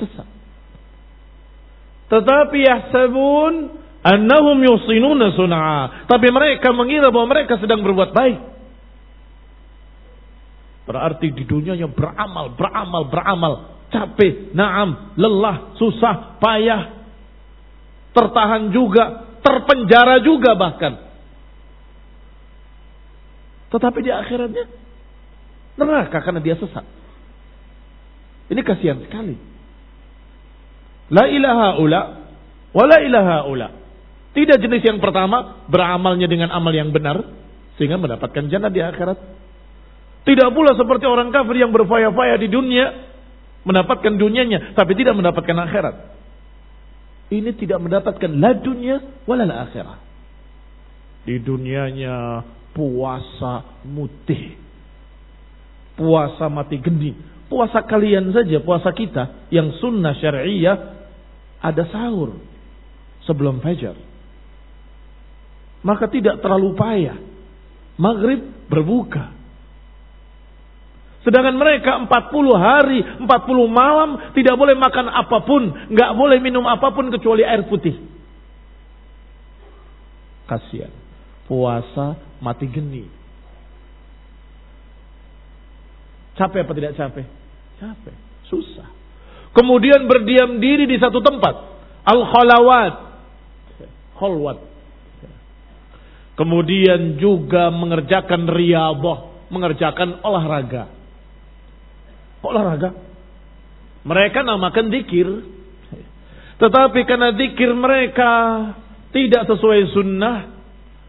Sesat. 0.00 0.26
Tetapi 2.10 2.58
yahsabun 2.66 3.79
Annahum 4.00 4.56
yusinuna 4.64 5.36
sun'a. 5.36 6.08
Tapi 6.08 6.32
mereka 6.32 6.72
mengira 6.72 7.12
bahwa 7.12 7.36
mereka 7.36 7.60
sedang 7.60 7.84
berbuat 7.84 8.16
baik. 8.16 8.38
Berarti 10.88 11.30
di 11.30 11.44
dunianya 11.44 11.86
beramal, 11.86 12.56
beramal, 12.56 13.02
beramal. 13.12 13.54
Capek, 13.92 14.56
naam, 14.56 15.14
lelah, 15.20 15.76
susah, 15.76 16.40
payah. 16.40 17.04
Tertahan 18.16 18.72
juga, 18.72 19.36
terpenjara 19.44 20.24
juga 20.24 20.56
bahkan. 20.56 21.10
Tetapi 23.70 23.98
di 24.02 24.10
akhiratnya 24.10 24.64
neraka 25.78 26.18
karena 26.24 26.40
dia 26.42 26.58
sesat. 26.58 26.82
Ini 28.50 28.60
kasihan 28.66 28.98
sekali. 28.98 29.38
La 31.10 31.30
ilaha 31.30 31.78
ula, 31.78 32.00
wa 32.74 32.84
la 32.86 32.98
ilaha 32.98 33.36
ula. 33.46 33.79
Tidak 34.30 34.62
jenis 34.62 34.82
yang 34.86 35.02
pertama 35.02 35.66
beramalnya 35.66 36.30
dengan 36.30 36.54
amal 36.54 36.70
yang 36.70 36.94
benar 36.94 37.18
sehingga 37.74 37.98
mendapatkan 37.98 38.46
jannah 38.46 38.70
di 38.70 38.78
akhirat. 38.78 39.18
Tidak 40.22 40.48
pula 40.54 40.78
seperti 40.78 41.08
orang 41.10 41.34
kafir 41.34 41.58
yang 41.58 41.74
berfaya-faya 41.74 42.38
di 42.38 42.46
dunia 42.46 43.10
mendapatkan 43.66 44.14
dunianya 44.14 44.78
tapi 44.78 44.94
tidak 44.94 45.18
mendapatkan 45.18 45.56
akhirat. 45.66 45.96
Ini 47.30 47.50
tidak 47.58 47.82
mendapatkan 47.82 48.30
la 48.38 48.52
dunia 48.54 48.96
wala 49.26 49.42
la 49.42 49.66
akhirat. 49.66 49.98
Di 51.26 51.42
dunianya 51.42 52.46
puasa 52.70 53.82
mutih. 53.82 54.54
Puasa 55.98 56.46
mati 56.46 56.78
gendi. 56.78 57.12
Puasa 57.50 57.82
kalian 57.82 58.30
saja, 58.30 58.62
puasa 58.62 58.94
kita 58.94 59.50
yang 59.50 59.74
sunnah 59.82 60.14
syariah 60.22 61.02
ada 61.58 61.82
sahur 61.90 62.38
sebelum 63.26 63.58
fajar 63.58 63.98
maka 65.80 66.08
tidak 66.12 66.40
terlalu 66.44 66.76
payah. 66.76 67.16
Maghrib 68.00 68.40
berbuka. 68.68 69.32
Sedangkan 71.20 71.52
mereka 71.60 72.00
40 72.08 72.08
hari, 72.56 73.00
40 73.20 73.28
malam 73.68 74.32
tidak 74.32 74.56
boleh 74.56 74.72
makan 74.72 75.12
apa 75.12 75.44
pun, 75.44 75.68
nggak 75.92 76.16
boleh 76.16 76.40
minum 76.40 76.64
apa 76.64 76.96
pun 76.96 77.12
kecuali 77.12 77.44
air 77.44 77.68
putih. 77.68 77.92
Kasihan. 80.48 80.92
Puasa 81.44 82.16
mati 82.40 82.64
geni. 82.70 83.04
Capek 86.40 86.64
apa 86.64 86.72
tidak 86.72 86.96
capek? 86.96 87.26
Capek, 87.76 88.16
susah. 88.48 88.88
Kemudian 89.52 90.08
berdiam 90.08 90.56
diri 90.56 90.88
di 90.88 90.96
satu 90.96 91.20
tempat. 91.20 91.54
Al-khalawat. 92.06 93.12
Khalwat 94.16 94.69
Kemudian 96.38 97.20
juga 97.20 97.68
mengerjakan 97.68 98.48
riyadhah, 98.48 99.18
mengerjakan 99.52 100.24
olahraga. 100.24 100.88
Olahraga. 102.40 102.96
Mereka 104.06 104.40
namakan 104.40 104.88
dikir. 104.88 105.28
Tetapi 106.56 107.00
karena 107.04 107.36
dikir 107.36 107.70
mereka 107.76 108.32
tidak 109.12 109.48
sesuai 109.48 109.80
sunnah. 109.92 110.38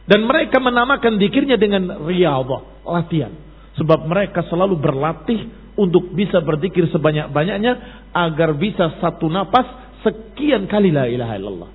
Dan 0.03 0.27
mereka 0.27 0.59
menamakan 0.59 1.15
dikirnya 1.21 1.55
dengan 1.55 2.03
riyadhah, 2.03 2.83
latihan. 2.83 3.31
Sebab 3.79 4.03
mereka 4.03 4.43
selalu 4.51 4.75
berlatih 4.75 5.47
untuk 5.79 6.11
bisa 6.11 6.43
berzikir 6.43 6.91
sebanyak-banyaknya 6.91 7.73
agar 8.11 8.51
bisa 8.59 8.99
satu 8.99 9.31
napas 9.31 9.63
sekian 10.03 10.67
kali 10.67 10.91
la 10.91 11.07
ilaha 11.07 11.33
illallah. 11.39 11.71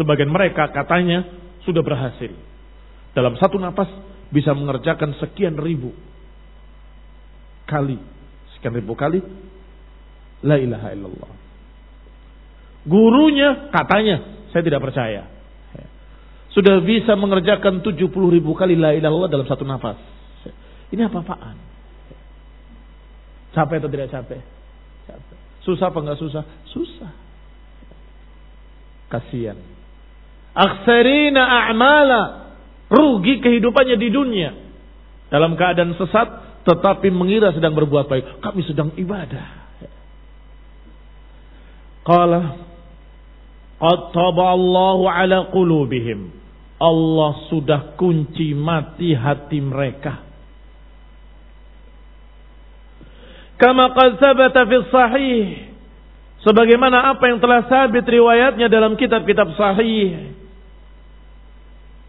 Sebagian 0.00 0.32
mereka 0.32 0.72
katanya 0.72 1.28
sudah 1.68 1.84
berhasil. 1.84 2.32
Dalam 3.12 3.36
satu 3.36 3.60
nafas 3.60 3.92
bisa 4.32 4.56
mengerjakan 4.56 5.12
sekian 5.20 5.60
ribu 5.60 5.92
kali. 7.68 8.00
Sekian 8.56 8.72
ribu 8.72 8.96
kali. 8.96 9.20
La 10.40 10.56
ilaha 10.56 10.88
illallah. 10.96 11.32
Gurunya 12.88 13.68
katanya, 13.68 14.48
saya 14.56 14.64
tidak 14.64 14.80
percaya. 14.80 15.28
Sudah 16.56 16.80
bisa 16.80 17.12
mengerjakan 17.12 17.84
70 17.84 18.08
ribu 18.08 18.56
kali 18.56 18.80
la 18.80 18.96
ilaha 18.96 19.12
illallah 19.12 19.28
dalam 19.28 19.44
satu 19.44 19.68
nafas. 19.68 20.00
Ini 20.88 21.12
apa-apaan? 21.12 21.60
Capek 23.52 23.84
atau 23.84 23.90
tidak 23.92 24.08
capek? 24.08 24.40
Capek. 25.04 25.38
Susah 25.60 25.92
apa 25.92 25.98
enggak 26.00 26.18
susah? 26.24 26.42
Susah. 26.72 27.12
Kasihan. 29.12 29.60
Aksarina 30.54 31.70
a'mala. 31.70 32.22
Rugi 32.90 33.38
kehidupannya 33.38 33.96
di 33.96 34.08
dunia. 34.10 34.50
Dalam 35.30 35.54
keadaan 35.54 35.94
sesat. 35.94 36.28
Tetapi 36.66 37.08
mengira 37.14 37.54
sedang 37.54 37.72
berbuat 37.72 38.10
baik. 38.10 38.42
Kami 38.42 38.60
sedang 38.66 38.92
ibadah. 38.98 39.46
Qala. 42.04 42.68
Allahu 43.80 45.08
ala 45.08 45.48
qulubihim. 45.48 46.36
Allah 46.80 47.32
sudah 47.48 47.96
kunci 47.96 48.52
mati 48.56 49.12
hati 49.12 49.60
mereka. 49.60 50.24
Kama 53.60 53.92
qad 53.92 54.16
sabata 54.16 54.64
fi 54.64 54.76
sahih. 54.88 55.44
Sebagaimana 56.40 57.12
apa 57.12 57.28
yang 57.28 57.36
telah 57.36 57.68
sabit 57.68 58.08
riwayatnya 58.08 58.72
dalam 58.72 58.96
kitab-kitab 58.96 59.52
sahih 59.60 60.39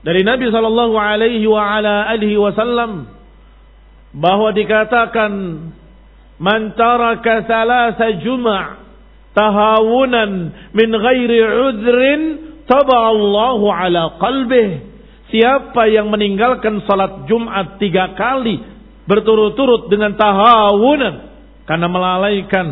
dari 0.01 0.25
Nabi 0.25 0.49
Shallallahu 0.49 0.95
Alaihi 0.97 1.45
Wasallam 2.37 3.05
bahwa 4.17 4.49
dikatakan 4.51 5.31
man 6.41 6.73
taraka 6.73 7.45
salasa 7.45 8.19
juma' 8.19 8.81
tahawunan 9.37 10.31
min 10.75 10.89
ghairi 10.91 11.39
udrin 11.71 12.21
taballahu 12.67 13.71
ala 13.71 14.19
qalbih 14.19 14.83
siapa 15.31 15.87
yang 15.87 16.11
meninggalkan 16.11 16.83
salat 16.83 17.25
Jumat 17.31 17.79
tiga 17.79 18.11
kali 18.19 18.59
berturut-turut 19.07 19.87
dengan 19.87 20.13
tahawunan 20.19 21.31
karena 21.63 21.87
melalaikan 21.87 22.67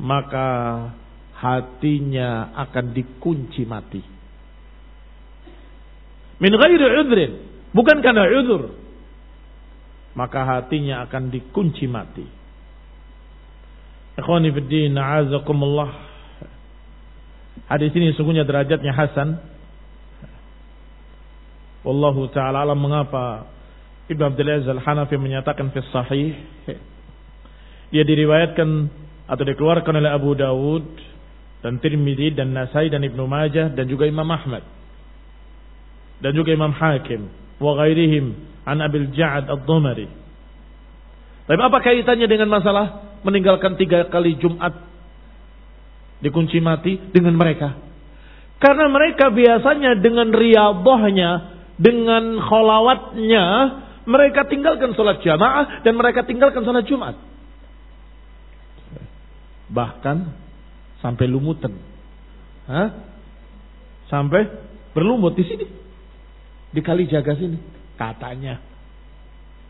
maka 0.00 0.48
hatinya 1.36 2.52
akan 2.56 2.84
dikunci 2.96 3.64
mati. 3.68 4.15
Min 6.36 6.52
ghairi 6.52 6.76
udhrin, 7.00 7.32
bukan 7.72 8.04
karena 8.04 8.28
udhur. 8.28 8.76
Maka 10.16 10.44
hatinya 10.44 11.04
akan 11.08 11.28
dikunci 11.32 11.84
mati. 11.88 12.24
Ikhwani 14.16 14.48
fiddin, 14.52 14.96
a'azakumullah. 14.96 15.92
Hadis 17.68 17.92
ini 17.92 18.16
sungguhnya 18.16 18.48
derajatnya 18.48 18.96
Hasan. 18.96 19.36
Wallahu 21.84 22.32
ta'ala 22.32 22.64
alam 22.64 22.80
mengapa 22.80 23.46
Ibn 24.08 24.22
Abdul 24.32 24.48
Aziz 24.48 24.68
Al-Hanafi 24.68 25.20
menyatakan 25.20 25.68
fi 25.72 25.78
sahih. 25.92 26.32
Dia 27.92 28.02
diriwayatkan 28.02 28.68
atau 29.30 29.44
dikeluarkan 29.46 29.94
oleh 29.94 30.10
Abu 30.10 30.34
Dawud 30.34 30.86
dan 31.62 31.78
Tirmidzi 31.78 32.34
dan 32.34 32.50
Nasai 32.50 32.90
dan 32.90 33.04
Ibnu 33.06 33.24
Majah 33.30 33.70
dan 33.70 33.86
juga 33.86 34.10
Imam 34.10 34.26
Ahmad 34.26 34.75
dan 36.20 36.32
juga 36.32 36.52
Imam 36.52 36.72
Hakim 36.72 37.28
wa 37.60 37.72
ghairihim 37.76 38.36
an 38.64 38.80
Abil 38.82 39.12
Ja'ad 39.12 39.48
Ad-Dhumari. 39.48 40.08
Tapi 41.46 41.60
apa 41.62 41.78
kaitannya 41.78 42.26
dengan 42.26 42.50
masalah 42.50 43.16
meninggalkan 43.22 43.78
tiga 43.78 44.10
kali 44.10 44.34
Jumat 44.42 44.74
dikunci 46.20 46.58
mati 46.58 46.98
dengan 47.14 47.38
mereka? 47.38 47.78
Karena 48.56 48.88
mereka 48.88 49.30
biasanya 49.30 50.00
dengan 50.00 50.32
riyadhahnya, 50.32 51.30
dengan 51.76 52.40
kholawatnya, 52.40 53.46
mereka 54.08 54.48
tinggalkan 54.48 54.96
sholat 54.96 55.20
jamaah 55.20 55.84
dan 55.84 55.92
mereka 55.94 56.24
tinggalkan 56.24 56.64
sholat 56.64 56.88
Jumat. 56.88 57.14
Bahkan 59.70 60.16
sampai 61.04 61.26
lumutan. 61.28 61.74
Hah? 62.66 62.88
Sampai 64.10 64.46
berlumut 64.94 65.34
di 65.36 65.44
sini. 65.44 65.66
Di 66.76 66.84
kali 66.84 67.08
jaga 67.08 67.32
sini. 67.32 67.56
Katanya. 67.96 68.60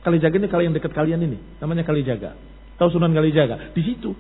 Kali 0.03 0.19
jaga 0.19 0.35
ini 0.42 0.51
kali 0.51 0.62
yang 0.66 0.75
dekat 0.75 0.90
kalian 0.90 1.23
ini. 1.23 1.38
Namanya 1.62 1.87
kali 1.87 2.03
jaga. 2.03 2.35
Tahu 2.83 2.90
Sunan 2.90 3.14
kali 3.14 3.31
jaga? 3.31 3.71
Di 3.71 3.83
situ. 3.87 4.11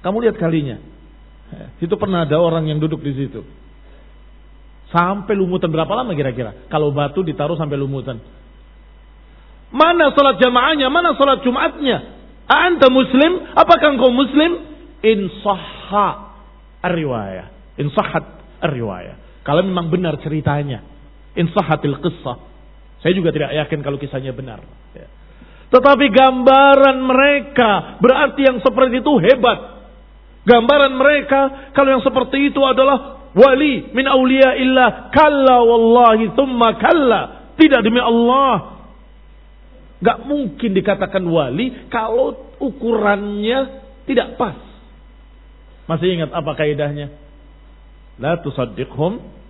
Kamu 0.00 0.24
lihat 0.24 0.40
kalinya. 0.40 0.80
Itu 1.84 2.00
pernah 2.00 2.24
ada 2.24 2.40
orang 2.40 2.72
yang 2.72 2.80
duduk 2.80 3.04
di 3.04 3.12
situ. 3.12 3.44
Sampai 4.88 5.36
lumutan 5.36 5.68
berapa 5.68 5.92
lama 5.92 6.16
kira-kira? 6.16 6.68
Kalau 6.72 6.88
batu 6.88 7.20
ditaruh 7.20 7.60
sampai 7.60 7.76
lumutan. 7.76 8.16
Mana 9.72 10.12
sholat 10.16 10.40
jamaahnya? 10.40 10.88
Mana 10.88 11.12
sholat 11.16 11.44
jumatnya? 11.44 12.16
Anda 12.48 12.88
muslim? 12.92 13.56
Apakah 13.56 13.92
engkau 13.92 14.12
muslim? 14.12 14.72
Insahha 15.00 16.36
ar-riwayah. 16.84 17.76
Insahat 17.80 18.24
ar-riwayah. 18.60 19.16
Kalau 19.48 19.64
memang 19.64 19.88
benar 19.88 20.20
ceritanya 20.20 20.91
insahatil 21.36 21.96
qissah. 22.00 22.38
Saya 23.02 23.12
juga 23.18 23.34
tidak 23.34 23.50
yakin 23.50 23.78
kalau 23.82 23.98
kisahnya 23.98 24.30
benar. 24.30 24.62
Ya. 24.94 25.10
Tetapi 25.72 26.06
gambaran 26.12 26.98
mereka 27.02 27.98
berarti 27.98 28.40
yang 28.46 28.58
seperti 28.62 29.00
itu 29.00 29.12
hebat. 29.18 29.58
Gambaran 30.42 30.92
mereka 30.94 31.72
kalau 31.72 31.98
yang 31.98 32.04
seperti 32.04 32.52
itu 32.52 32.60
adalah 32.62 33.30
wali 33.32 33.90
min 33.94 34.06
aulia 34.06 34.58
illa 34.58 35.10
kalla 35.10 35.64
wallahi 35.64 36.30
thumma 36.36 36.78
kalla. 36.78 37.20
Tidak 37.56 37.80
demi 37.80 37.98
Allah. 37.98 38.84
Gak 40.02 40.26
mungkin 40.26 40.70
dikatakan 40.74 41.22
wali 41.26 41.88
kalau 41.90 42.54
ukurannya 42.58 43.82
tidak 44.06 44.34
pas. 44.38 44.58
Masih 45.86 46.20
ingat 46.20 46.30
apa 46.30 46.52
kaidahnya? 46.54 47.10
La 48.20 48.38
tusaddiqhum 48.38 49.41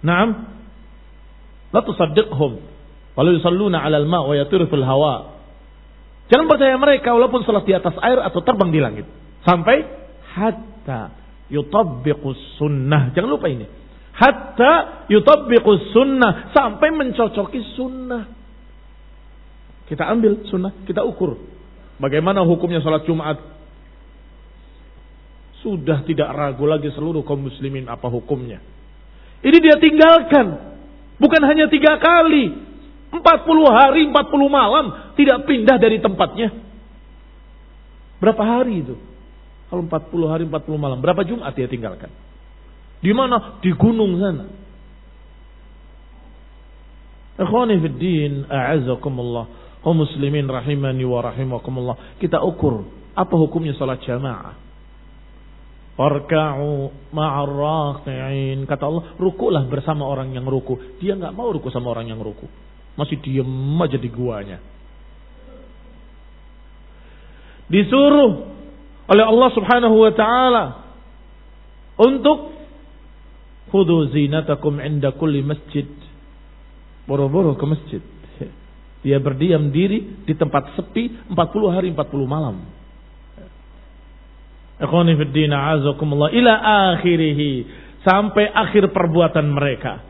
Naam. 0.00 0.48
La 1.70 1.80
tusaddiqhum. 1.84 2.52
Walau 3.14 3.30
yusalluna 3.36 3.84
'alal 3.84 4.08
ma' 4.08 4.24
wa 4.24 4.34
yatiru 4.34 4.66
fil 4.66 4.84
hawa. 4.84 5.38
Jangan 6.30 6.46
percaya 6.46 6.78
mereka 6.78 7.10
walaupun 7.10 7.42
salat 7.42 7.66
di 7.66 7.74
atas 7.74 7.94
air 8.00 8.22
atau 8.22 8.40
terbang 8.46 8.70
di 8.70 8.78
langit. 8.78 9.06
Sampai 9.42 9.82
hatta 10.30 11.10
yutabbiqus 11.50 12.56
sunnah. 12.56 13.10
Jangan 13.12 13.30
lupa 13.30 13.50
ini. 13.50 13.66
Hatta 14.14 15.04
yutabbiqus 15.10 15.90
sunnah. 15.90 16.54
Sampai 16.54 16.94
mencocoki 16.94 17.60
sunnah. 17.74 18.30
Kita 19.90 20.06
ambil 20.06 20.46
sunnah, 20.46 20.86
kita 20.86 21.02
ukur. 21.02 21.34
Bagaimana 21.98 22.46
hukumnya 22.46 22.78
salat 22.78 23.02
Jumat? 23.10 23.42
Sudah 25.66 26.06
tidak 26.06 26.30
ragu 26.30 26.62
lagi 26.64 26.94
seluruh 26.94 27.26
kaum 27.26 27.42
muslimin 27.42 27.90
apa 27.90 28.06
hukumnya. 28.06 28.62
Ini 29.40 29.58
dia 29.60 29.76
tinggalkan. 29.80 30.76
Bukan 31.16 31.42
hanya 31.44 31.68
tiga 31.72 31.96
kali. 31.96 32.52
40 33.10 33.24
hari, 33.72 34.06
40 34.08 34.14
malam. 34.48 34.84
Tidak 35.16 35.48
pindah 35.48 35.76
dari 35.80 35.98
tempatnya. 35.98 36.52
Berapa 38.20 38.42
hari 38.44 38.84
itu? 38.84 38.96
Kalau 39.72 39.82
40 39.88 40.32
hari, 40.32 40.42
40 40.44 40.76
malam. 40.76 40.98
Berapa 41.00 41.24
Jumat 41.24 41.56
dia 41.56 41.66
tinggalkan? 41.66 42.12
Di 43.00 43.12
mana? 43.16 43.60
Di 43.64 43.72
gunung 43.72 44.20
sana. 44.20 44.44
Ikhwani 47.40 47.80
fiddin, 47.80 48.44
a'azakumullah. 48.44 49.44
Kaum 49.80 50.04
muslimin 50.04 50.44
rahimani 50.44 51.08
wa 51.08 51.24
rahimakumullah. 51.24 52.20
Kita 52.20 52.44
ukur. 52.44 52.84
Apa 53.16 53.34
hukumnya 53.40 53.72
salat 53.80 54.04
jamaah? 54.04 54.69
Warka'u 55.98 56.90
ma'arraqi'in. 57.14 58.66
Kata 58.66 58.84
Allah, 58.86 59.14
rukulah 59.18 59.66
bersama 59.66 60.06
orang 60.06 60.34
yang 60.34 60.46
ruku. 60.46 60.98
Dia 61.02 61.14
nggak 61.16 61.34
mau 61.34 61.50
ruku 61.50 61.68
sama 61.70 61.90
orang 61.94 62.10
yang 62.10 62.20
ruku. 62.22 62.46
Masih 62.98 63.18
diem 63.22 63.78
aja 63.80 63.98
di 63.98 64.10
guanya. 64.10 64.58
Disuruh 67.70 68.50
oleh 69.06 69.24
Allah 69.24 69.50
subhanahu 69.54 69.96
wa 69.98 70.12
ta'ala. 70.14 70.64
Untuk 72.00 72.60
Khudu 73.70 74.10
zinatakum 74.10 74.82
inda 74.82 75.14
kulli 75.14 75.46
masjid. 75.46 75.86
Boro-boro 77.06 77.54
ke 77.54 77.66
masjid. 77.70 78.02
Dia 79.00 79.16
berdiam 79.22 79.72
diri 79.72 80.26
di 80.26 80.34
tempat 80.36 80.76
sepi 80.76 81.32
40 81.32 81.72
hari 81.72 81.88
40 81.94 82.26
malam. 82.26 82.60
Ikhwani 84.80 85.12
fiddina 85.20 85.76
azakumullah 85.76 86.32
ila 86.32 86.52
akhirih 86.96 87.38
sampai 88.00 88.48
akhir 88.48 88.96
perbuatan 88.96 89.46
mereka. 89.52 90.08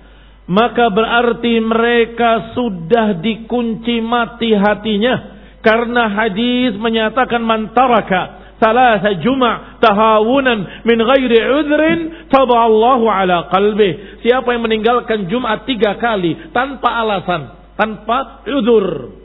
Maka 0.50 0.90
berarti 0.90 1.58
mereka 1.62 2.54
sudah 2.54 3.18
dikunci 3.18 4.02
mati 4.02 4.50
hatinya. 4.54 5.38
Karena 5.60 6.08
hadis 6.08 6.72
menyatakan 6.80 7.44
mantaraka 7.44 8.40
salasa 8.56 9.16
juma' 9.20 9.80
tahawunan 9.80 10.84
min 10.88 10.98
ghairi 11.00 11.38
udhrin 11.60 11.98
Allahu 12.32 13.06
ala 13.10 13.50
qalbi. 13.52 14.22
Siapa 14.24 14.56
yang 14.56 14.64
meninggalkan 14.64 15.28
Jumat 15.28 15.68
tiga 15.68 16.00
kali 16.00 16.52
tanpa 16.54 17.04
alasan, 17.04 17.74
tanpa 17.76 18.44
udur, 18.48 19.16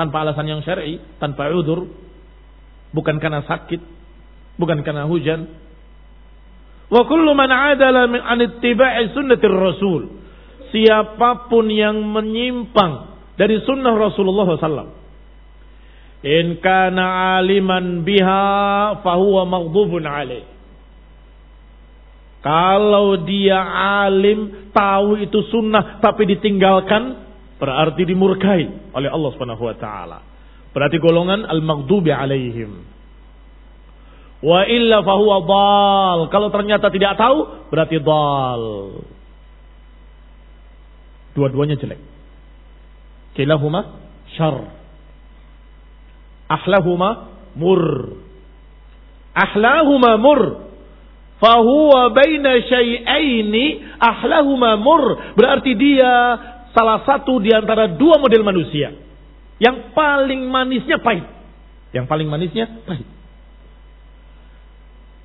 tanpa 0.00 0.24
alasan 0.24 0.46
yang 0.48 0.60
syar'i, 0.64 0.96
tanpa 1.20 1.52
udur, 1.52 1.88
bukan 2.96 3.20
karena 3.20 3.44
sakit, 3.44 3.99
bukan 4.60 4.84
karena 4.84 5.08
hujan. 5.08 5.48
Wa 6.92 7.02
kullu 7.08 7.32
man 7.32 7.48
adala 7.48 8.04
min 8.10 8.20
an 8.20 8.38
ittiba'i 8.44 9.16
sunnatir 9.16 9.54
rasul. 9.54 10.20
Siapa 10.70 11.50
pun 11.50 11.66
yang 11.66 11.98
menyimpang 11.98 13.10
dari 13.34 13.58
sunnah 13.66 13.96
Rasulullah 13.96 14.46
SAW. 14.54 14.92
In 16.20 16.60
kana 16.60 17.40
aliman 17.40 18.04
biha 18.04 18.44
fahuwa 19.00 19.48
maghdubun 19.48 20.04
alaih. 20.04 20.44
Kalau 22.40 23.20
dia 23.24 23.60
alim, 24.04 24.72
tahu 24.72 25.20
itu 25.20 25.44
sunnah 25.52 26.00
tapi 26.00 26.24
ditinggalkan, 26.24 27.28
berarti 27.60 28.02
dimurkai 28.08 28.92
oleh 28.96 29.08
Allah 29.12 29.30
Subhanahu 29.36 29.64
wa 29.64 29.76
taala. 29.76 30.18
Berarti 30.72 30.96
golongan 31.02 31.44
al-maghdubi 31.44 32.14
alaihim. 32.14 32.89
Wa 34.40 34.64
illa 34.64 35.04
fahuwa 35.04 35.36
dal. 35.44 36.20
Kalau 36.32 36.48
ternyata 36.48 36.88
tidak 36.88 37.20
tahu, 37.20 37.68
berarti 37.68 38.00
dal. 38.00 38.62
Dua-duanya 41.36 41.76
jelek. 41.76 42.00
Kilahuma 43.36 44.00
syar. 44.34 44.64
Ahlahuma 46.50 47.30
mur. 47.54 48.16
Ahlahuma 49.36 50.16
mur. 50.16 50.72
Fahuwa 51.40 52.12
baina 52.12 52.60
syai'aini 52.64 53.96
ahlahuma 54.00 54.80
mur. 54.80 55.36
Berarti 55.36 55.72
dia 55.76 56.12
salah 56.72 57.04
satu 57.04 57.40
di 57.44 57.52
antara 57.52 57.92
dua 57.92 58.16
model 58.16 58.40
manusia. 58.40 58.96
Yang 59.60 59.92
paling 59.92 60.48
manisnya 60.48 60.96
pahit. 61.04 61.28
Yang 61.92 62.08
paling 62.08 62.28
manisnya 62.28 62.66
pahit. 62.88 63.19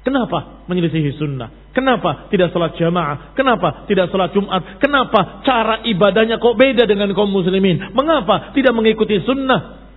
Kenapa 0.06 0.70
menyelisihi 0.70 1.18
sunnah? 1.18 1.74
Kenapa 1.74 2.30
tidak 2.30 2.54
sholat 2.54 2.78
jamaah? 2.78 3.34
Kenapa 3.34 3.90
tidak 3.90 4.14
sholat 4.14 4.30
Jumat? 4.38 4.78
Kenapa 4.78 5.42
cara 5.42 5.82
ibadahnya 5.82 6.38
kok 6.38 6.54
beda 6.54 6.86
dengan 6.86 7.10
kaum 7.18 7.34
muslimin? 7.34 7.90
Mengapa 7.90 8.54
tidak 8.54 8.78
mengikuti 8.78 9.18
sunnah? 9.26 9.90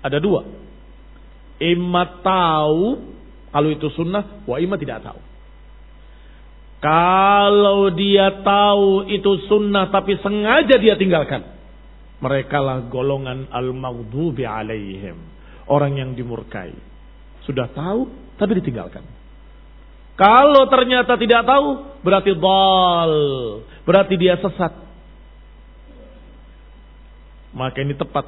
Ada 0.00 0.18
dua. 0.24 0.48
Ima 1.60 2.24
tahu 2.24 3.12
kalau 3.52 3.68
itu 3.68 3.92
sunnah, 3.92 4.42
wa 4.48 4.56
ima 4.56 4.80
tidak 4.80 5.04
tahu. 5.04 5.20
Kalau 6.82 7.92
dia 7.94 8.42
tahu 8.42 9.06
itu 9.06 9.46
sunnah 9.46 9.92
tapi 9.92 10.16
sengaja 10.18 10.80
dia 10.80 10.96
tinggalkan. 10.96 11.44
Mereka 12.24 12.58
lah 12.58 12.88
golongan 12.88 13.52
al-maghdubi 13.52 14.48
alaihim. 14.48 15.20
Orang 15.68 16.00
yang 16.00 16.16
dimurkai. 16.16 16.72
Sudah 17.44 17.68
tahu 17.70 18.08
tapi 18.40 18.58
ditinggalkan. 18.58 19.21
Kalau 20.12 20.68
ternyata 20.68 21.16
tidak 21.16 21.42
tahu, 21.48 21.68
berarti 22.04 22.32
dal, 22.36 23.12
berarti 23.88 24.14
dia 24.20 24.36
sesat. 24.36 24.72
Maka 27.52 27.84
ini 27.84 27.96
tepat 27.96 28.24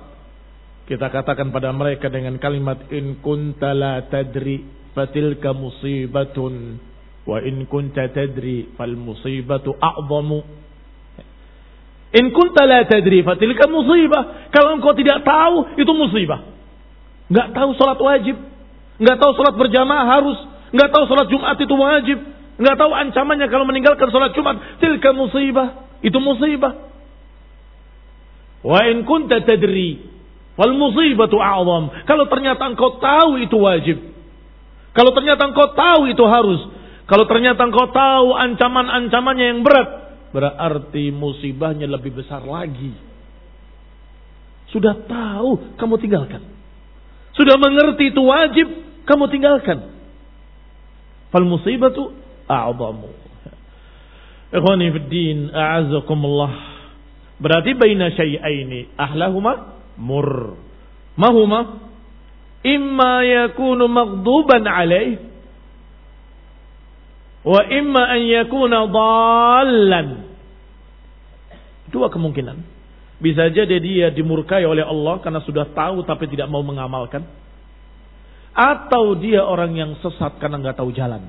kita 0.85 1.09
katakan 1.09 1.49
pada 1.49 1.73
mereka 1.73 2.13
dengan 2.13 2.37
kalimat 2.37 2.93
in 2.93 3.17
kunta 3.25 3.73
la 3.73 4.05
tadri 4.05 4.69
fatilka 4.93 5.57
musibatun 5.57 6.77
wa 7.25 7.41
in 7.41 7.65
kunta 7.65 8.05
tadri 8.13 8.69
fal 8.77 8.93
musibatu 8.93 9.73
a'zamu. 9.81 10.45
In 12.15 12.31
kunta 12.37 12.69
la 12.69 12.85
tadri 12.85 13.25
fatilka 13.25 13.65
musibah. 13.65 14.53
Kalau 14.53 14.77
engkau 14.77 14.93
tidak 14.93 15.25
tahu 15.25 15.73
itu 15.81 15.93
musibah. 15.97 16.53
Enggak 17.33 17.49
tahu 17.57 17.71
salat 17.81 17.99
wajib, 18.05 18.37
enggak 19.01 19.17
tahu 19.17 19.33
salat 19.41 19.57
berjamaah 19.57 20.05
harus, 20.05 20.39
nggak 20.75 20.91
tahu 20.91 21.05
sholat 21.07 21.31
Jumat 21.31 21.57
itu 21.63 21.75
wajib, 21.79 22.19
nggak 22.59 22.77
tahu 22.77 22.91
ancamannya 22.91 23.47
kalau 23.47 23.63
meninggalkan 23.63 24.11
sholat 24.11 24.35
Jumat, 24.35 24.83
tilka 24.83 25.15
musibah, 25.15 25.87
itu 26.03 26.19
musibah. 26.19 26.91
Wa 28.65 28.81
in 28.91 29.07
kunta 29.07 29.39
tadri 29.47 30.03
wal 30.59 30.75
musibatu 30.75 31.39
a'zam. 31.39 32.05
Kalau 32.11 32.27
ternyata 32.27 32.67
engkau 32.67 32.99
tahu 32.99 33.39
itu 33.39 33.57
wajib. 33.61 33.99
Kalau 34.95 35.11
ternyata 35.15 35.47
engkau 35.47 35.75
tahu 35.75 36.11
itu 36.11 36.25
harus. 36.27 36.61
Kalau 37.05 37.29
ternyata 37.29 37.61
engkau 37.69 37.93
tahu 37.93 38.33
ancaman-ancamannya 38.33 39.47
yang 39.53 39.61
berat, 39.61 39.89
berarti 40.33 41.13
musibahnya 41.13 41.85
lebih 41.85 42.17
besar 42.17 42.41
lagi. 42.43 42.97
Sudah 44.73 44.97
tahu, 45.07 45.79
kamu 45.79 45.95
tinggalkan. 46.03 46.43
Sudah 47.37 47.61
mengerti 47.61 48.11
itu 48.11 48.23
wajib, 48.25 48.67
kamu 49.05 49.31
tinggalkan. 49.31 49.94
Fal 51.35 51.43
musibatu 51.43 52.15
a'zamu. 52.47 53.11
Ikhwani 54.55 54.87
fid 54.95 55.09
din, 55.11 55.39
a'azzakumullah. 55.51 56.55
Berarti 57.43 57.75
baina 57.75 58.15
syai'aini 58.15 58.95
ahlahuma 58.95 59.83
mur. 59.99 60.55
Mahuma 61.19 61.91
imma 62.63 63.27
yakunu 63.27 63.91
maghduban 63.91 64.63
alaih 64.63 65.19
wa 67.43 67.61
imma 67.67 68.03
an 68.15 68.21
yakuna 68.23 68.79
dhallan. 68.87 70.09
Dua 71.91 72.15
kemungkinan. 72.15 72.63
Bisa 73.19 73.51
jadi 73.51 73.83
dia 73.83 74.07
dimurkai 74.15 74.63
oleh 74.63 74.87
Allah 74.87 75.19
karena 75.19 75.43
sudah 75.43 75.67
tahu 75.75 76.07
tapi 76.07 76.31
tidak 76.31 76.47
mau 76.47 76.63
mengamalkan 76.63 77.27
atau 78.55 79.19
dia 79.19 79.43
orang 79.43 79.75
yang 79.75 79.91
sesat 79.99 80.39
karena 80.39 80.63
nggak 80.63 80.79
tahu 80.79 80.95
jalan. 80.95 81.27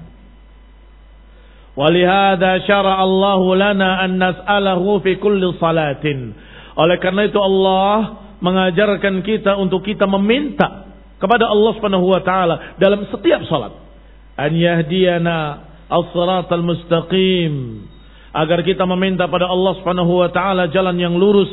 Walihada 1.75 2.63
syara 2.63 3.01
Allah 3.01 3.41
lana 3.57 3.89
an 3.99 4.15
nas'alahu 4.15 5.03
fi 5.03 5.19
kulli 5.19 5.49
salatin. 5.59 6.31
Oleh 6.77 7.01
karena 7.03 7.27
itu 7.27 7.35
Allah 7.41 8.23
mengajarkan 8.39 9.25
kita 9.25 9.59
untuk 9.59 9.83
kita 9.83 10.07
meminta 10.07 10.85
kepada 11.19 11.49
Allah 11.49 11.71
Subhanahu 11.75 12.07
wa 12.07 12.21
taala 12.23 12.77
dalam 12.79 13.03
setiap 13.09 13.43
salat 13.47 13.73
an 14.35 14.51
yahdiyana 14.51 15.38
as-siratal 15.88 16.63
mustaqim 16.63 17.88
agar 18.35 18.59
kita 18.67 18.83
meminta 18.83 19.25
pada 19.31 19.47
Allah 19.47 19.79
Subhanahu 19.79 20.19
wa 20.19 20.29
taala 20.29 20.67
jalan 20.71 20.99
yang 20.99 21.15
lurus 21.15 21.49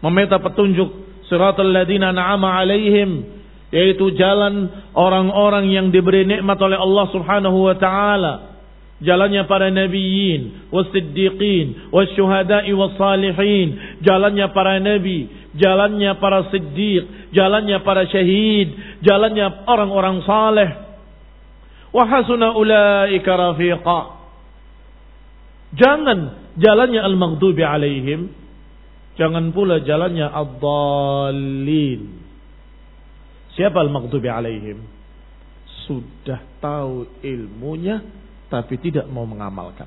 meminta 0.00 0.40
petunjuk 0.40 0.88
siratal 1.28 1.68
ladzina 1.68 2.10
na'ama 2.10 2.56
alaihim 2.56 3.39
yaitu 3.70 4.10
jalan 4.18 4.66
orang-orang 4.98 5.70
yang 5.70 5.94
diberi 5.94 6.26
nikmat 6.26 6.58
oleh 6.58 6.78
Allah 6.78 7.06
Subhanahu 7.14 7.58
wa 7.70 7.74
taala. 7.78 8.34
Jalannya 9.00 9.48
para 9.48 9.72
nabiyyin 9.72 10.68
wasiddiqin 10.68 11.88
wasyuhada'i 11.88 12.68
wassalihin 12.76 13.98
jalannya 14.04 14.52
para 14.52 14.76
nabi 14.76 15.24
jalannya 15.56 16.20
para 16.20 16.52
siddiq 16.52 17.32
jalannya 17.32 17.80
para 17.80 18.04
syahid 18.12 19.00
jalannya 19.00 19.64
orang-orang 19.64 20.20
saleh. 20.28 20.70
Wa 21.96 22.04
hasuna 22.06 22.52
ulaika 22.52 23.30
rafiqa. 23.34 24.02
Jangan 25.80 26.18
jalannya 26.60 27.00
al-maghdubi 27.00 27.64
alaihim 27.64 28.36
jangan 29.16 29.48
pula 29.54 29.80
jalannya 29.80 30.28
ad-dallin 30.28 32.00
Siapa 33.58 33.82
al-maghdubi 33.82 34.28
alaihim? 34.30 34.78
Sudah 35.86 36.38
tahu 36.62 37.22
ilmunya 37.24 38.02
tapi 38.50 38.78
tidak 38.78 39.06
mau 39.10 39.26
mengamalkan. 39.26 39.86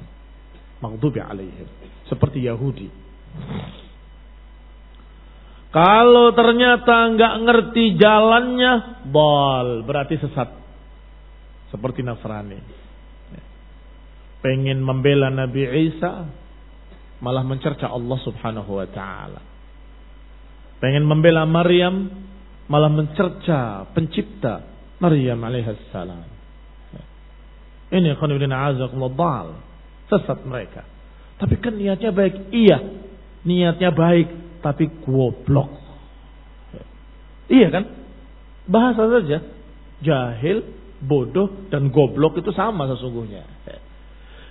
Maghdubi 0.79 1.19
alaihim. 1.19 1.67
Seperti 2.07 2.43
Yahudi. 2.43 2.87
Kalau 5.73 6.29
ternyata 6.37 7.09
nggak 7.17 7.35
ngerti 7.49 7.97
jalannya, 7.97 9.03
bol 9.09 9.81
berarti 9.81 10.21
sesat. 10.21 10.53
Seperti 11.73 12.05
Nasrani. 12.05 12.61
Pengen 14.45 14.83
membela 14.85 15.33
Nabi 15.33 15.65
Isa, 15.89 16.29
malah 17.23 17.41
mencerca 17.41 17.89
Allah 17.89 18.19
Subhanahu 18.21 18.69
wa 18.77 18.87
taala. 18.91 19.41
Pengen 20.77 21.07
membela 21.07 21.47
Maryam, 21.47 22.11
malah 22.67 22.91
mencerca 22.91 23.87
pencipta 23.91 24.63
Maryam 25.03 25.39
alaihissalam. 25.43 26.31
Ini 27.93 28.17
khonibina 28.17 28.73
azakumullah 28.73 29.53
sesat 30.09 30.41
mereka. 30.47 30.81
Tapi 31.37 31.59
kan 31.59 31.75
niatnya 31.75 32.09
baik. 32.09 32.49
Iya, 32.49 32.77
niatnya 33.45 33.91
baik 33.93 34.59
tapi 34.63 34.89
goblok. 35.03 35.69
Iya 37.51 37.67
kan? 37.69 37.83
Bahasa 38.65 39.03
saja. 39.19 39.37
Jahil, 40.03 40.63
bodoh 41.03 41.67
dan 41.69 41.91
goblok 41.91 42.39
itu 42.39 42.49
sama 42.55 42.87
sesungguhnya. 42.89 43.45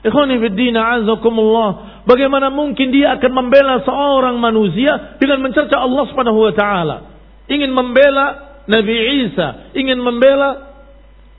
Ikhwani 0.03 0.38
fiddina 0.38 1.01
azakumullah. 1.01 2.03
Bagaimana 2.07 2.51
mungkin 2.51 2.94
dia 2.94 3.18
akan 3.18 3.33
membela 3.33 3.83
seorang 3.83 4.38
manusia 4.38 5.18
dengan 5.18 5.42
mencerca 5.42 5.79
Allah 5.83 6.05
subhanahu 6.11 6.38
wa 6.42 6.55
ta'ala 6.55 7.12
ingin 7.50 7.70
membela 7.70 8.61
Nabi 8.66 8.94
Isa, 9.26 9.74
ingin 9.74 9.98
membela 9.98 10.70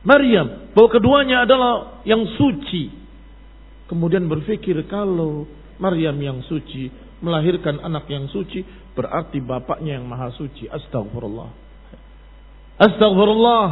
Maryam, 0.03 0.71
bahwa 0.75 0.89
keduanya 0.91 1.47
adalah 1.47 2.03
yang 2.03 2.23
suci. 2.35 2.91
Kemudian 3.87 4.27
berpikir 4.27 4.75
kalau 4.91 5.47
Maryam 5.79 6.15
yang 6.19 6.39
suci 6.47 6.91
melahirkan 7.23 7.79
anak 7.79 8.03
yang 8.11 8.27
suci, 8.27 8.67
berarti 8.93 9.39
bapaknya 9.39 9.95
yang 9.99 10.05
maha 10.07 10.35
suci. 10.35 10.67
Astagfirullah. 10.67 11.49
Astagfirullah. 12.83 13.67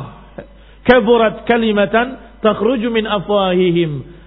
Kaburat 0.82 1.46
kalimatan 1.46 2.40
takhruju 2.42 2.88
min 2.90 3.06
afwahihim. 3.06 4.22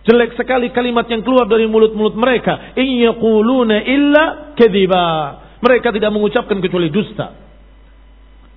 Jelek 0.00 0.32
sekali 0.38 0.72
kalimat 0.72 1.04
yang 1.12 1.20
keluar 1.20 1.44
dari 1.44 1.68
mulut-mulut 1.68 2.16
mereka. 2.16 2.72
In 2.78 3.04
illa 3.84 4.56
kediba. 4.56 5.08
Mereka 5.60 5.92
tidak 5.92 6.10
mengucapkan 6.12 6.58
kecuali 6.60 6.88
dusta. 6.88 7.36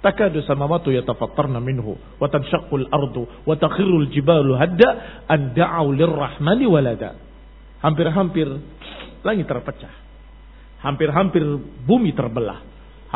Takadu 0.04 0.44
samawatu 0.44 0.92
yatafattarna 0.92 1.64
minhu 1.64 1.96
wa 1.96 2.28
tanshaqqul 2.28 2.92
ardu 2.92 3.24
wa 3.48 3.56
takhirul 3.56 4.12
jibalu 4.12 4.52
hadda 4.60 5.24
an 5.32 5.56
da'u 5.56 5.96
lirrahmani 5.96 6.68
walada. 6.68 7.16
Hampir-hampir 7.80 8.48
langit 9.24 9.48
terpecah. 9.48 9.92
Hampir-hampir 10.84 11.44
bumi 11.88 12.12
terbelah. 12.12 12.60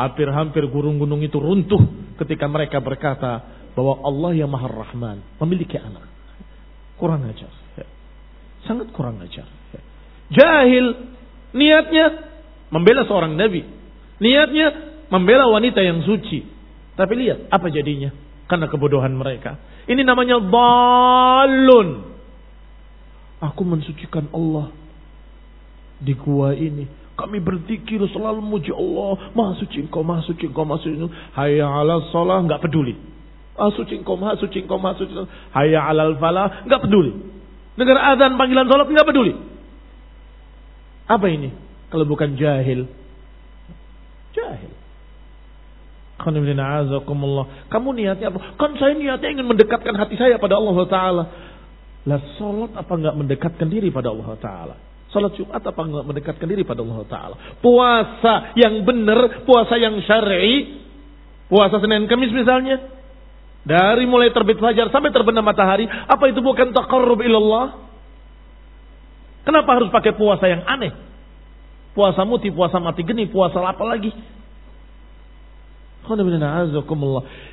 Hampir-hampir 0.00 0.64
gunung-gunung 0.72 1.20
itu 1.20 1.36
runtuh 1.36 1.80
ketika 2.24 2.48
mereka 2.48 2.80
berkata 2.80 3.44
bahwa 3.76 4.00
Allah 4.04 4.30
yang 4.32 4.48
Maha 4.48 4.68
Rahman 4.72 5.20
memiliki 5.44 5.76
anak. 5.76 6.08
Kurang 6.96 7.28
ajar. 7.28 7.52
Sangat 8.64 8.90
kurang 8.96 9.20
ajar. 9.20 9.46
Jahil 10.32 11.14
niatnya 11.52 12.06
membela 12.72 13.04
seorang 13.04 13.36
nabi. 13.36 13.77
Niatnya 14.18 14.66
membela 15.08 15.46
wanita 15.50 15.82
yang 15.82 16.02
suci. 16.02 16.44
Tapi 16.98 17.12
lihat 17.14 17.50
apa 17.50 17.70
jadinya. 17.70 18.10
karena 18.48 18.64
kebodohan 18.64 19.12
mereka. 19.12 19.60
Ini 19.84 20.02
namanya 20.08 20.40
balun. 20.40 22.16
Aku 23.44 23.62
mensucikan 23.62 24.26
Allah 24.32 24.72
di 26.00 26.16
gua 26.16 26.56
ini. 26.56 26.88
Kami 27.14 27.44
berzikir 27.44 28.00
selalu 28.08 28.40
muji 28.40 28.72
Allah. 28.72 29.36
Maha 29.36 29.60
suci 29.60 29.84
engkau, 29.84 30.00
maha 30.00 30.24
suci 30.24 30.48
engkau, 30.48 30.64
maha 30.64 30.80
suci 30.80 30.96
engkau. 30.96 31.12
Hayya 31.36 31.66
ala 31.68 32.08
salah, 32.08 32.40
nggak 32.40 32.62
peduli. 32.64 32.96
Maha 33.54 33.70
suci 33.76 34.00
engkau, 34.00 34.16
maha 34.16 34.34
suci 34.40 34.58
engkau, 34.64 34.80
maha 34.80 34.96
suci. 34.96 35.12
Hayya 35.52 35.80
ala 35.84 36.16
falah, 36.16 36.64
nggak 36.64 36.80
peduli. 36.88 37.12
Dengar 37.78 37.98
azan 38.16 38.34
panggilan 38.34 38.66
salat 38.66 38.88
nggak 38.90 39.06
peduli. 39.06 39.32
Apa 41.06 41.26
ini? 41.30 41.54
Kalau 41.92 42.04
bukan 42.08 42.34
jahil. 42.34 42.90
Jahil. 44.38 44.72
Kamu 46.18 47.88
niatnya 47.94 48.26
apa? 48.34 48.58
Kan 48.58 48.74
saya 48.78 48.94
niatnya 48.98 49.38
ingin 49.38 49.46
mendekatkan 49.46 49.94
hati 49.94 50.18
saya 50.18 50.38
pada 50.38 50.58
Allah 50.58 50.76
Taala. 50.90 51.24
Lah 52.06 52.20
salat 52.38 52.72
apa 52.74 52.92
enggak 52.94 53.14
mendekatkan 53.18 53.68
diri 53.70 53.90
pada 53.94 54.10
Allah 54.10 54.34
Taala? 54.38 54.74
Salat 55.14 55.34
Jumat 55.38 55.62
apa 55.62 55.80
enggak 55.82 56.04
mendekatkan 56.10 56.46
diri 56.50 56.62
pada 56.66 56.82
Allah 56.82 57.00
Taala? 57.06 57.36
Puasa 57.62 58.34
yang 58.58 58.82
benar, 58.82 59.46
puasa 59.46 59.78
yang 59.78 59.94
syar'i, 60.02 60.82
puasa 61.46 61.78
Senin 61.78 62.10
Kamis 62.10 62.34
misalnya, 62.34 62.82
dari 63.62 64.04
mulai 64.10 64.34
terbit 64.34 64.58
fajar 64.58 64.90
sampai 64.90 65.14
terbenam 65.14 65.46
matahari, 65.46 65.86
apa 65.86 66.24
itu 66.26 66.42
bukan 66.42 66.74
taqarrub 66.74 67.22
ilallah? 67.22 67.86
Kenapa 69.46 69.70
harus 69.80 69.88
pakai 69.94 70.12
puasa 70.18 70.44
yang 70.50 70.66
aneh? 70.66 71.07
Puasa 71.98 72.22
muti, 72.22 72.54
puasa 72.54 72.78
mati 72.78 73.02
geni, 73.02 73.26
puasa 73.26 73.58
apa 73.58 73.82
lagi? 73.82 74.14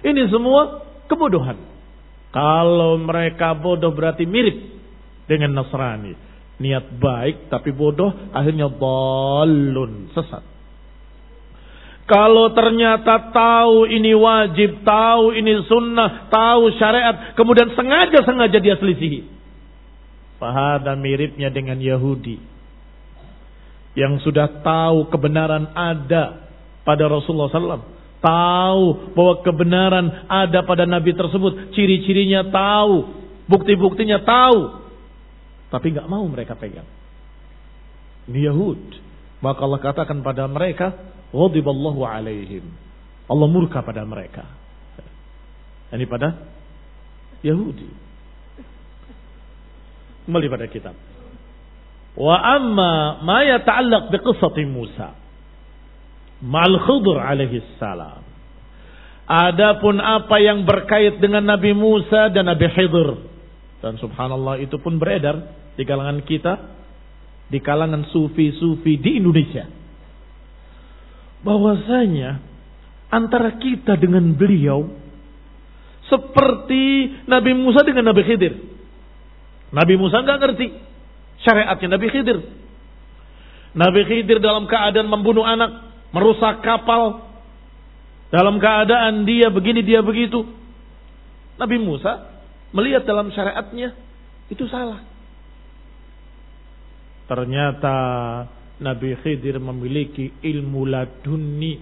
Ini 0.05 0.21
semua 0.29 0.85
kebodohan. 1.09 1.57
Kalau 2.29 3.01
mereka 3.01 3.57
bodoh 3.57 3.89
berarti 3.89 4.29
mirip 4.29 4.53
dengan 5.25 5.57
Nasrani. 5.57 6.13
Niat 6.61 6.93
baik 7.01 7.49
tapi 7.49 7.73
bodoh 7.73 8.13
akhirnya 8.31 8.69
balun 8.69 10.13
sesat. 10.13 10.45
Kalau 12.05 12.53
ternyata 12.53 13.33
tahu 13.33 13.89
ini 13.89 14.13
wajib, 14.13 14.85
tahu 14.85 15.33
ini 15.33 15.65
sunnah, 15.65 16.29
tahu 16.29 16.69
syariat, 16.77 17.33
kemudian 17.33 17.73
sengaja-sengaja 17.73 18.61
dia 18.61 18.77
selisihi. 18.77 19.25
Fahada 20.37 20.93
miripnya 20.93 21.49
dengan 21.49 21.81
Yahudi. 21.81 22.54
Yang 23.95 24.27
sudah 24.27 24.59
tahu 24.59 25.07
kebenaran 25.07 25.71
ada 25.71 26.51
pada 26.83 27.03
Rasulullah 27.07 27.49
SAW 27.49 27.95
tahu 28.25 29.13
bahwa 29.13 29.33
kebenaran 29.45 30.05
ada 30.25 30.65
pada 30.65 30.89
nabi 30.89 31.13
tersebut, 31.13 31.77
ciri-cirinya 31.77 32.49
tahu, 32.49 33.13
bukti-buktinya 33.45 34.25
tahu, 34.25 34.81
tapi 35.69 35.93
nggak 35.93 36.09
mau 36.09 36.25
mereka 36.25 36.57
pegang. 36.57 36.89
Ini 38.25 38.49
Yahud. 38.49 38.81
Maka 39.45 39.61
Allah 39.61 39.81
katakan 39.83 40.25
pada 40.25 40.49
mereka, 40.49 40.97
"Ghadiballahu 41.29 42.01
alaihim." 42.01 42.65
Allah 43.29 43.47
murka 43.49 43.85
pada 43.85 44.01
mereka. 44.01 44.45
Ini 45.93 46.05
pada 46.09 46.33
Yahudi. 47.45 47.89
Kembali 50.25 50.47
pada 50.49 50.65
kitab. 50.65 50.97
Wa 52.15 52.35
amma 52.39 53.19
ma 53.23 53.43
yata'allaq 53.43 54.11
bi 54.55 54.63
Musa 54.63 55.25
mal 56.43 56.73
Khidr 56.79 57.15
alaihi 57.19 57.63
salam. 57.79 58.23
Adapun 59.25 59.97
apa 59.97 60.37
yang 60.37 60.63
berkait 60.69 61.17
dengan 61.17 61.41
Nabi 61.41 61.73
Musa 61.73 62.29
dan 62.29 62.45
Nabi 62.45 62.69
Khidir 62.69 63.25
dan 63.81 63.97
subhanallah 63.97 64.61
itu 64.61 64.77
pun 64.77 65.01
beredar 65.01 65.49
di 65.73 65.83
kalangan 65.83 66.21
kita 66.21 66.53
di 67.49 67.57
kalangan 67.61 68.05
sufi-sufi 68.13 69.01
di 69.01 69.17
Indonesia. 69.17 69.65
Bahwasanya 71.41 72.41
antara 73.09 73.57
kita 73.57 73.97
dengan 73.97 74.33
beliau 74.33 74.93
seperti 76.05 77.09
Nabi 77.25 77.51
Musa 77.57 77.81
dengan 77.81 78.13
Nabi 78.13 78.21
Khidir. 78.29 78.53
Nabi 79.73 79.93
Musa 79.97 80.21
nggak 80.21 80.39
ngerti 80.41 80.67
syariatnya 81.43 81.99
Nabi 81.99 82.07
Khidir. 82.11 82.37
Nabi 83.75 84.01
Khidir 84.07 84.39
dalam 84.39 84.69
keadaan 84.71 85.11
membunuh 85.11 85.43
anak 85.43 85.91
merusak 86.15 86.63
kapal 86.63 87.27
dalam 88.31 88.59
keadaan 88.59 89.27
dia 89.27 89.51
begini 89.51 89.83
dia 89.83 89.99
begitu. 89.99 90.47
Nabi 91.55 91.79
Musa 91.79 92.35
melihat 92.75 93.07
dalam 93.07 93.31
syariatnya 93.31 93.95
itu 94.51 94.67
salah. 94.67 95.03
Ternyata 97.25 97.97
Nabi 98.83 99.15
Khidir 99.23 99.57
memiliki 99.57 100.35
ilmu 100.43 100.81
laduni. 100.85 101.75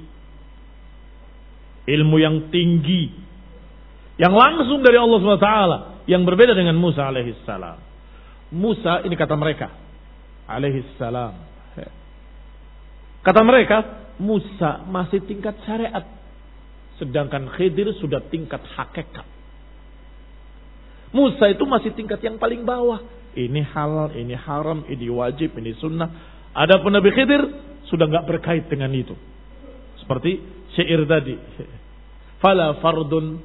Ilmu 1.84 2.16
yang 2.16 2.48
tinggi. 2.48 3.12
Yang 4.16 4.34
langsung 4.40 4.80
dari 4.86 4.96
Allah 4.96 5.18
SWT. 5.20 5.52
Yang 6.08 6.22
berbeda 6.24 6.54
dengan 6.56 6.80
Musa 6.80 7.10
alaihissalam. 7.12 7.93
Musa 8.54 9.02
ini 9.02 9.18
kata 9.18 9.34
mereka. 9.34 9.74
Alaihissalam. 10.46 11.54
Kata 13.24 13.42
mereka, 13.42 13.78
Musa 14.20 14.84
masih 14.84 15.24
tingkat 15.24 15.56
syariat. 15.64 16.04
Sedangkan 17.00 17.50
Khidir 17.56 17.96
sudah 17.98 18.20
tingkat 18.28 18.62
hakikat. 18.76 19.26
Musa 21.16 21.50
itu 21.50 21.64
masih 21.64 21.96
tingkat 21.96 22.20
yang 22.20 22.36
paling 22.36 22.68
bawah. 22.68 23.00
Ini 23.34 23.66
halal, 23.74 24.14
ini 24.14 24.36
haram, 24.38 24.86
ini 24.86 25.10
wajib, 25.10 25.56
ini 25.58 25.74
sunnah. 25.80 26.10
Adapun 26.54 26.94
Nabi 26.94 27.10
Khidir 27.16 27.42
sudah 27.90 28.06
nggak 28.06 28.28
berkait 28.30 28.70
dengan 28.70 28.92
itu. 28.94 29.16
Seperti 30.04 30.44
syair 30.76 31.08
tadi. 31.08 31.40
Fala 32.44 32.78
fardun 32.84 33.40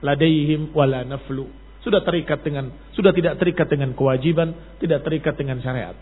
ladaihim 0.00 0.72
wala 0.72 1.04
naflu. 1.04 1.46
Sudah 1.84 2.00
terikat 2.00 2.40
dengan, 2.40 2.72
sudah 2.96 3.12
tidak 3.12 3.36
terikat 3.36 3.68
dengan 3.68 3.92
kewajiban, 3.92 4.56
tidak 4.80 5.04
terikat 5.04 5.36
dengan 5.36 5.60
syariat. 5.60 5.92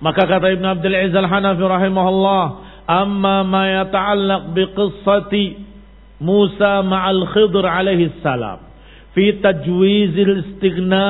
Maka 0.00 0.24
kata 0.24 0.48
Ibn 0.56 0.64
Abdul 0.80 0.96
Aziz 0.96 1.12
Al-Hanafi 1.12 1.60
rahimahullah, 1.60 2.44
amma 2.88 3.44
ma 3.44 3.64
yata'allaq 3.84 4.42
biqissati 4.56 5.44
Musa 6.24 6.80
ma'al 6.80 7.26
Khidr 7.36 7.64
alaihi 7.68 8.16
salam 8.24 8.64
fi 9.14 9.38
tajwiz 9.40 10.14
al-istighna 10.14 11.06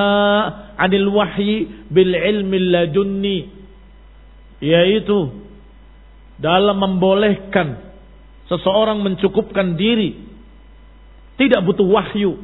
'anil 0.77 1.09
wahyi 1.09 1.87
bil 1.89 2.13
ilmi 2.13 2.57
ladunni 2.71 3.39
yaitu 4.61 5.45
dalam 6.39 6.77
membolehkan 6.79 7.81
seseorang 8.49 9.01
mencukupkan 9.01 9.77
diri 9.77 10.21
tidak 11.41 11.65
butuh 11.65 11.89
wahyu 11.89 12.39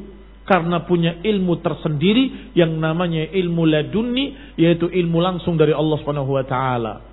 karena 0.51 0.83
punya 0.83 1.23
ilmu 1.23 1.63
tersendiri 1.63 2.51
yang 2.59 2.75
namanya 2.83 3.31
ilmu 3.31 3.63
ladunni 3.71 4.59
yaitu 4.59 4.91
ilmu 4.91 5.23
langsung 5.23 5.55
dari 5.55 5.71
Allah 5.71 5.95
Subhanahu 6.03 6.35
wa 6.35 6.43
taala. 6.43 7.07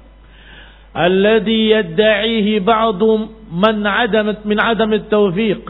Alladhi 0.98 1.70
yad'ihi 1.70 2.58
ba'du 2.66 3.30
man 3.54 3.86
'adamat 3.86 4.42
min 4.42 4.58
'adam 4.58 4.90
at-tawfiq 4.98 5.62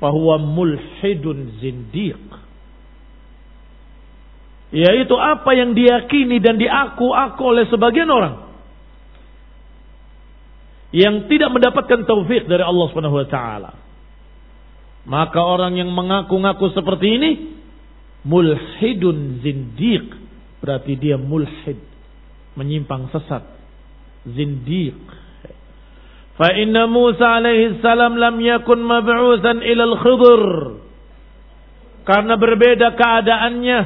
fahuwa 0.00 0.40
mulhidun 0.40 1.60
zindiq. 1.60 2.24
Yaitu 4.72 5.16
apa 5.20 5.52
yang 5.52 5.76
diyakini 5.76 6.40
dan 6.40 6.56
diaku-aku 6.56 7.42
oleh 7.44 7.68
sebagian 7.68 8.08
orang 8.08 8.48
yang 10.96 11.28
tidak 11.28 11.52
mendapatkan 11.52 12.08
taufik 12.08 12.48
dari 12.48 12.64
Allah 12.64 12.88
Subhanahu 12.88 13.20
wa 13.20 13.28
taala. 13.28 13.87
Maka 15.08 15.40
orang 15.40 15.80
yang 15.80 15.88
mengaku-ngaku 15.88 16.68
seperti 16.76 17.16
ini 17.16 17.30
mulhidun 18.28 19.40
zindiq. 19.40 20.04
Berarti 20.60 21.00
dia 21.00 21.16
mulhid. 21.16 21.80
Menyimpang 22.60 23.08
sesat. 23.08 23.40
Zindiq. 24.28 25.00
Fa 26.36 26.52
inna 26.54 26.84
Musa 26.86 27.40
alaihi 27.40 27.80
salam 27.80 28.20
lam 28.20 28.36
yakun 28.38 28.84
mab'utsan 28.84 29.64
ila 29.64 29.84
al-Khidr. 29.96 30.44
Karena 32.04 32.34
berbeda 32.36 32.92
keadaannya. 32.92 33.80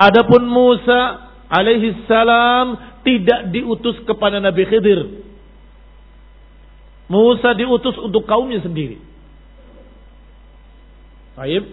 Adapun 0.00 0.48
Musa 0.48 1.30
alaihi 1.52 2.08
salam 2.08 2.80
tidak 3.04 3.52
diutus 3.52 4.00
kepada 4.08 4.40
Nabi 4.40 4.64
Khidir. 4.66 5.20
Musa 7.12 7.52
diutus 7.52 8.00
untuk 8.00 8.24
kaumnya 8.24 8.64
sendiri. 8.64 9.11
Baik. 11.38 11.64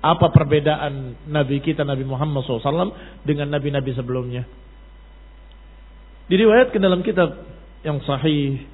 Apa 0.00 0.32
perbedaan 0.32 1.28
Nabi 1.28 1.60
kita 1.60 1.84
Nabi 1.84 2.08
Muhammad 2.08 2.40
SAW 2.48 2.96
dengan 3.20 3.52
Nabi-Nabi 3.52 3.92
sebelumnya? 3.92 4.48
Diriwayatkan 6.32 6.80
dalam 6.80 7.04
kitab 7.04 7.36
yang 7.84 8.00
sahih 8.08 8.64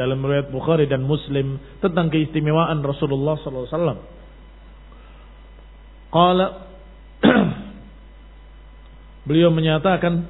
dalam 0.00 0.24
riwayat 0.24 0.48
Bukhari 0.48 0.88
dan 0.88 1.04
Muslim 1.04 1.60
tentang 1.84 2.08
keistimewaan 2.08 2.80
Rasulullah 2.80 3.36
wasallam. 3.36 3.98
Qala 6.08 6.46
Beliau 9.28 9.48
menyatakan 9.48 10.28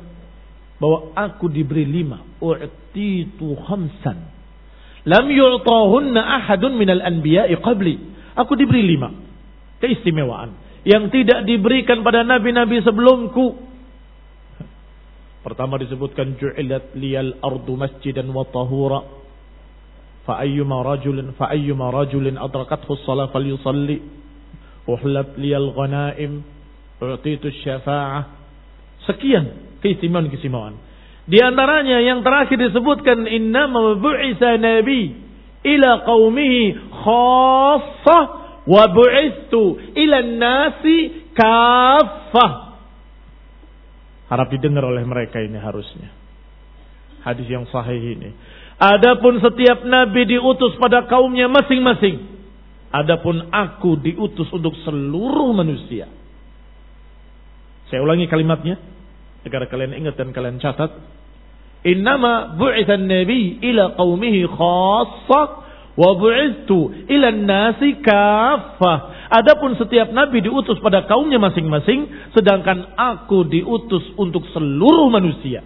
bahwa 0.79 1.11
aku 1.19 1.51
diberi 1.51 1.83
lima. 1.83 2.23
U'titu 2.39 3.59
khamsan. 3.67 4.19
Lam 5.05 5.27
yu'tahunna 5.29 6.21
ahadun 6.23 6.79
minal 6.79 7.03
anbiya'i 7.03 7.59
qabli. 7.59 8.14
Aku 8.35 8.59
diberi 8.59 8.83
lima. 8.83 9.11
Keistimewaan. 9.79 10.55
Yang 10.85 11.05
tidak 11.15 11.49
diberikan 11.49 12.05
pada 12.05 12.27
nabi-nabi 12.27 12.83
sebelumku. 12.85 13.57
Pertama 15.45 15.77
disebutkan 15.81 16.37
ju'ilat 16.41 16.93
liyal 16.97 17.41
ardu 17.41 17.73
masjidan 17.77 18.29
wa 18.33 18.45
tahura. 18.49 19.01
Fa'ayyuma 20.25 20.81
rajulin 20.85 21.37
fa'ayyuma 21.37 21.93
rajulin 21.93 22.37
adrakathu 22.41 22.97
salah 23.05 23.29
falyusalli. 23.33 24.01
Uhlat 24.89 25.37
liyal 25.41 25.73
ghanaim. 25.73 26.45
U'titu 27.01 27.49
syafa'ah 27.65 28.45
Sekian 29.05 29.77
keistimewaan-keistimewaan. 29.85 30.81
Di 31.25 31.41
antaranya 31.41 32.01
yang 32.05 32.21
terakhir 32.21 32.57
disebutkan 32.57 33.25
innama 33.29 33.97
bu'isa 33.97 34.61
nabi 34.61 35.24
ila 35.65 35.91
qaumihi 36.05 36.77
khassah 36.93 38.25
wa 38.65 38.85
bu'istu 38.93 39.81
ila 39.97 40.17
nasi 40.21 41.29
kaffah. 41.33 42.53
Harap 44.29 44.49
didengar 44.53 44.85
oleh 44.89 45.05
mereka 45.05 45.41
ini 45.41 45.61
harusnya. 45.61 46.09
Hadis 47.25 47.49
yang 47.49 47.65
sahih 47.69 48.01
ini. 48.01 48.33
Adapun 48.77 49.41
setiap 49.41 49.87
nabi 49.87 50.29
diutus 50.29 50.77
pada 50.77 51.09
kaumnya 51.09 51.49
masing-masing. 51.49 52.35
Adapun 52.95 53.51
aku 53.51 53.99
diutus 53.99 54.47
untuk 54.55 54.77
seluruh 54.87 55.51
manusia. 55.57 56.07
Saya 57.91 58.01
ulangi 58.03 58.27
kalimatnya 58.31 58.81
agar 59.45 59.69
kalian 59.69 59.95
ingat 59.99 60.15
dan 60.17 60.33
kalian 60.33 60.59
catat. 60.59 60.95
Innama 61.85 62.57
bu'ithan 62.57 63.05
nabi 63.05 63.61
ila 63.61 63.93
qaumihi 63.93 64.49
khassah 64.49 65.47
wa 65.95 66.11
bu'ithu 66.17 67.09
ila 67.13 67.29
nasi 67.31 68.01
kaffah. 68.01 69.29
Adapun 69.29 69.77
setiap 69.77 70.09
nabi 70.11 70.41
diutus 70.41 70.81
pada 70.81 71.05
kaumnya 71.05 71.37
masing-masing, 71.37 72.33
sedangkan 72.33 72.97
aku 72.97 73.45
diutus 73.49 74.05
untuk 74.17 74.49
seluruh 74.57 75.13
manusia. 75.13 75.61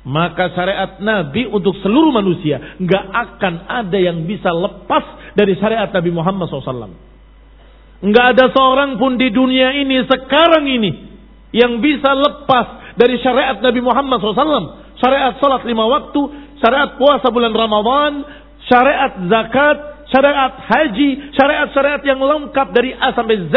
Maka 0.00 0.56
syariat 0.56 0.96
Nabi 0.96 1.44
untuk 1.44 1.76
seluruh 1.84 2.08
manusia 2.08 2.80
nggak 2.80 3.04
akan 3.12 3.54
ada 3.68 3.98
yang 4.00 4.24
bisa 4.24 4.48
lepas 4.48 5.36
dari 5.36 5.52
syariat 5.60 5.92
Nabi 5.92 6.08
Muhammad 6.08 6.48
SAW. 6.48 6.96
Nggak 8.00 8.26
ada 8.32 8.48
seorang 8.48 8.96
pun 8.96 9.20
di 9.20 9.28
dunia 9.28 9.76
ini 9.76 10.00
sekarang 10.08 10.64
ini 10.72 10.90
yang 11.52 11.84
bisa 11.84 12.16
lepas 12.16 12.96
dari 12.96 13.20
syariat 13.20 13.60
Nabi 13.60 13.80
Muhammad 13.84 14.24
SAW. 14.24 14.89
Syariat 15.00 15.40
salat 15.40 15.64
lima 15.64 15.88
waktu, 15.88 16.20
syariat 16.60 16.94
puasa 17.00 17.32
bulan 17.32 17.56
Ramadan, 17.56 18.12
syariat 18.68 19.16
zakat, 19.26 19.76
syariat 20.12 20.52
haji, 20.60 21.32
syariat-syariat 21.32 22.02
yang 22.04 22.20
lengkap 22.20 22.68
dari 22.76 22.92
A 22.92 23.16
sampai 23.16 23.48
Z. 23.48 23.54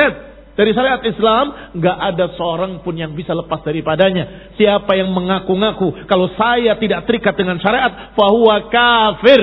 Dari 0.53 0.69
syariat 0.69 1.01
Islam, 1.01 1.73
nggak 1.73 1.97
ada 2.13 2.25
seorang 2.37 2.85
pun 2.85 2.93
yang 2.93 3.17
bisa 3.17 3.33
lepas 3.33 3.65
daripadanya. 3.65 4.53
Siapa 4.53 4.93
yang 4.93 5.09
mengaku-ngaku 5.09 6.05
kalau 6.05 6.29
saya 6.37 6.77
tidak 6.77 7.09
terikat 7.09 7.33
dengan 7.33 7.57
syariat, 7.57 8.13
fahuwa 8.13 8.69
kafir. 8.69 9.41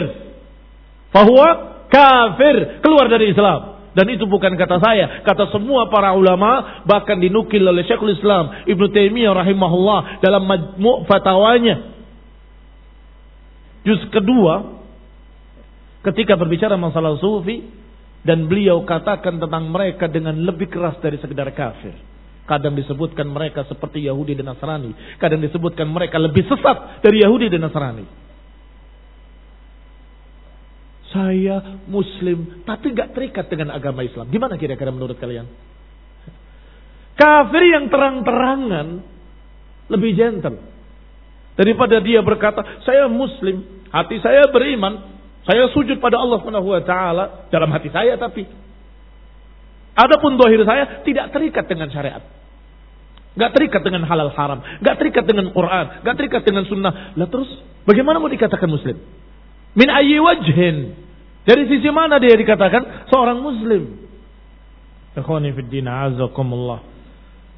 Fahuwa 1.10 1.48
kafir. 1.90 2.78
Keluar 2.78 3.10
dari 3.10 3.34
Islam. 3.34 3.79
Dan 4.00 4.16
itu 4.16 4.24
bukan 4.24 4.56
kata 4.56 4.80
saya, 4.80 5.20
kata 5.28 5.52
semua 5.52 5.92
para 5.92 6.16
ulama, 6.16 6.80
bahkan 6.88 7.20
dinukil 7.20 7.60
oleh 7.60 7.84
Syekhul 7.84 8.16
Islam 8.16 8.64
Ibnu 8.64 8.88
Taimiyah 8.96 9.36
rahimahullah 9.36 10.24
dalam 10.24 10.48
majmu' 10.48 11.04
fatwanya. 11.04 12.00
Juz 13.84 14.00
kedua, 14.08 14.80
ketika 16.00 16.32
berbicara 16.40 16.80
masalah 16.80 17.20
sufi, 17.20 17.60
dan 18.24 18.48
beliau 18.48 18.88
katakan 18.88 19.36
tentang 19.36 19.68
mereka 19.68 20.08
dengan 20.08 20.32
lebih 20.32 20.72
keras 20.72 20.96
dari 21.04 21.20
sekedar 21.20 21.52
kafir. 21.52 21.92
Kadang 22.48 22.72
disebutkan 22.72 23.28
mereka 23.28 23.68
seperti 23.68 24.08
Yahudi 24.08 24.32
dan 24.32 24.48
Nasrani. 24.48 24.96
Kadang 25.20 25.44
disebutkan 25.44 25.92
mereka 25.92 26.16
lebih 26.16 26.48
sesat 26.48 27.04
dari 27.04 27.20
Yahudi 27.20 27.52
dan 27.52 27.68
Nasrani. 27.68 28.19
Saya 31.10 31.82
muslim 31.90 32.62
tapi 32.62 32.94
nggak 32.94 33.18
terikat 33.18 33.50
dengan 33.50 33.74
agama 33.74 34.06
Islam. 34.06 34.30
Gimana 34.30 34.54
kira-kira 34.54 34.94
menurut 34.94 35.18
kalian? 35.18 35.46
Kafir 37.18 37.62
yang 37.66 37.90
terang-terangan 37.90 38.86
lebih 39.90 40.14
gentle. 40.14 40.56
Daripada 41.58 42.00
dia 42.00 42.24
berkata, 42.24 42.80
saya 42.86 43.10
muslim, 43.10 43.84
hati 43.92 44.16
saya 44.22 44.48
beriman, 44.48 45.20
saya 45.44 45.68
sujud 45.74 46.00
pada 46.00 46.16
Allah 46.16 46.40
Subhanahu 46.40 46.72
wa 46.72 46.80
taala 46.86 47.24
dalam 47.52 47.68
hati 47.74 47.90
saya 47.90 48.16
tapi 48.16 48.46
adapun 49.98 50.38
dohir 50.40 50.62
saya 50.64 51.02
tidak 51.04 51.34
terikat 51.34 51.66
dengan 51.66 51.90
syariat. 51.90 52.22
Gak 53.30 53.54
terikat 53.54 53.82
dengan 53.86 54.06
halal 54.10 54.30
haram, 54.34 54.58
gak 54.82 54.96
terikat 54.98 55.22
dengan 55.26 55.54
Quran, 55.54 56.02
gak 56.02 56.14
terikat 56.18 56.42
dengan 56.42 56.66
sunnah. 56.66 57.14
Lah 57.14 57.28
terus 57.30 57.50
bagaimana 57.86 58.18
mau 58.18 58.30
dikatakan 58.30 58.66
muslim? 58.70 58.98
Min 59.74 59.88
ayyi 59.90 60.18
wajhin. 60.18 60.76
Dari 61.46 61.66
sisi 61.66 61.88
mana 61.90 62.20
dia 62.20 62.34
dikatakan 62.36 63.08
seorang 63.08 63.38
muslim? 63.40 64.06
Ikhwani 65.16 65.50
fid 65.56 65.70
din 65.70 65.88
azakumullah. 65.88 66.84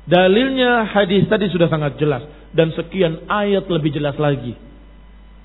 Dalilnya 0.08 0.88
hadis 0.90 1.28
tadi 1.30 1.46
sudah 1.52 1.70
sangat 1.70 1.94
jelas 2.00 2.26
dan 2.50 2.74
sekian 2.74 3.28
ayat 3.30 3.70
lebih 3.70 3.94
jelas 3.94 4.18
lagi 4.18 4.58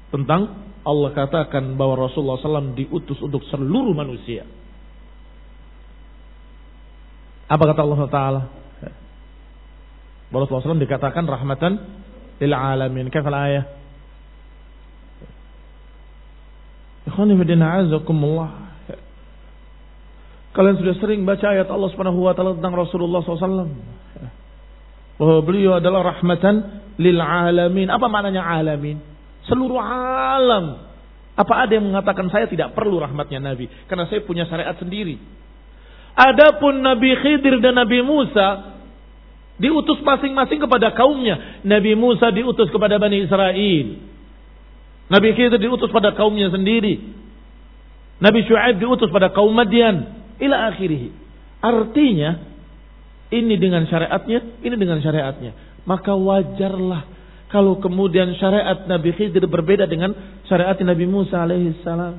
tentang 0.09 0.65
Allah 0.88 1.11
katakan 1.11 1.76
bahwa 1.76 2.07
Rasulullah 2.07 2.39
SAW 2.39 2.74
diutus 2.74 3.20
untuk 3.20 3.43
seluruh 3.51 3.91
manusia. 3.91 4.47
Apa 7.47 7.63
kata 7.70 7.82
Allah 7.84 8.01
Taala? 8.07 8.41
Rasulullah 10.32 10.63
SAW 10.63 10.84
dikatakan 10.84 11.24
rahmatan 11.24 11.74
lil 12.39 12.53
alamin. 12.55 13.07
Kafal 13.11 13.36
ayat? 13.36 13.76
Kalian 20.58 20.76
sudah 20.82 20.95
sering 20.97 21.22
baca 21.22 21.53
ayat 21.53 21.70
Allah 21.70 21.89
Subhanahu 21.93 22.18
wa 22.18 22.34
taala 22.34 22.58
tentang 22.58 22.74
Rasulullah 22.74 23.22
SAW. 23.22 23.70
Bahwa 25.18 25.39
beliau 25.45 25.78
adalah 25.78 26.18
rahmatan 26.18 26.86
lil 26.97 27.22
alamin. 27.22 27.93
Apa 27.93 28.10
maknanya 28.10 28.41
alamin? 28.41 28.97
Seluruh 29.45 29.78
alam. 29.78 30.88
Apa 31.38 31.53
ada 31.70 31.78
yang 31.78 31.86
mengatakan 31.86 32.34
saya 32.34 32.49
tidak 32.49 32.74
perlu 32.74 32.97
rahmatnya 32.97 33.38
Nabi? 33.38 33.70
Karena 33.86 34.10
saya 34.10 34.26
punya 34.26 34.49
syariat 34.49 34.74
sendiri. 34.82 35.22
Adapun 36.18 36.82
Nabi 36.82 37.14
Khidir 37.14 37.62
dan 37.62 37.78
Nabi 37.78 38.01
Musa 38.01 38.74
diutus 39.62 40.01
masing-masing 40.01 40.58
kepada 40.58 40.89
kaumnya. 40.97 41.62
Nabi 41.62 41.93
Musa 41.93 42.34
diutus 42.34 42.74
kepada 42.74 42.97
Bani 42.97 43.22
Israel. 43.22 44.16
Nabi 45.08 45.32
Khidir 45.36 45.60
diutus 45.60 45.88
pada 45.91 46.12
kaumnya 46.12 46.51
sendiri. 46.51 46.99
Nabi 48.20 48.43
Shu'aib 48.43 48.82
diutus 48.82 49.08
pada 49.08 49.32
kaum 49.32 49.55
Madian. 49.55 50.28
Ila 50.41 50.74
akhirih. 50.74 51.14
Artinya, 51.64 52.43
ini 53.32 53.55
dengan 53.55 53.88
syariatnya, 53.88 54.62
ini 54.62 54.76
dengan 54.76 54.99
syariatnya. 54.99 55.51
Maka 55.88 56.12
wajarlah 56.12 57.08
kalau 57.47 57.80
kemudian 57.80 58.36
syariat 58.36 58.84
Nabi 58.88 59.16
Khidir 59.16 59.47
berbeda 59.47 59.88
dengan 59.88 60.12
syariat 60.51 60.76
Nabi 60.76 61.05
Musa 61.08 61.47
alaihissalam. 61.47 62.16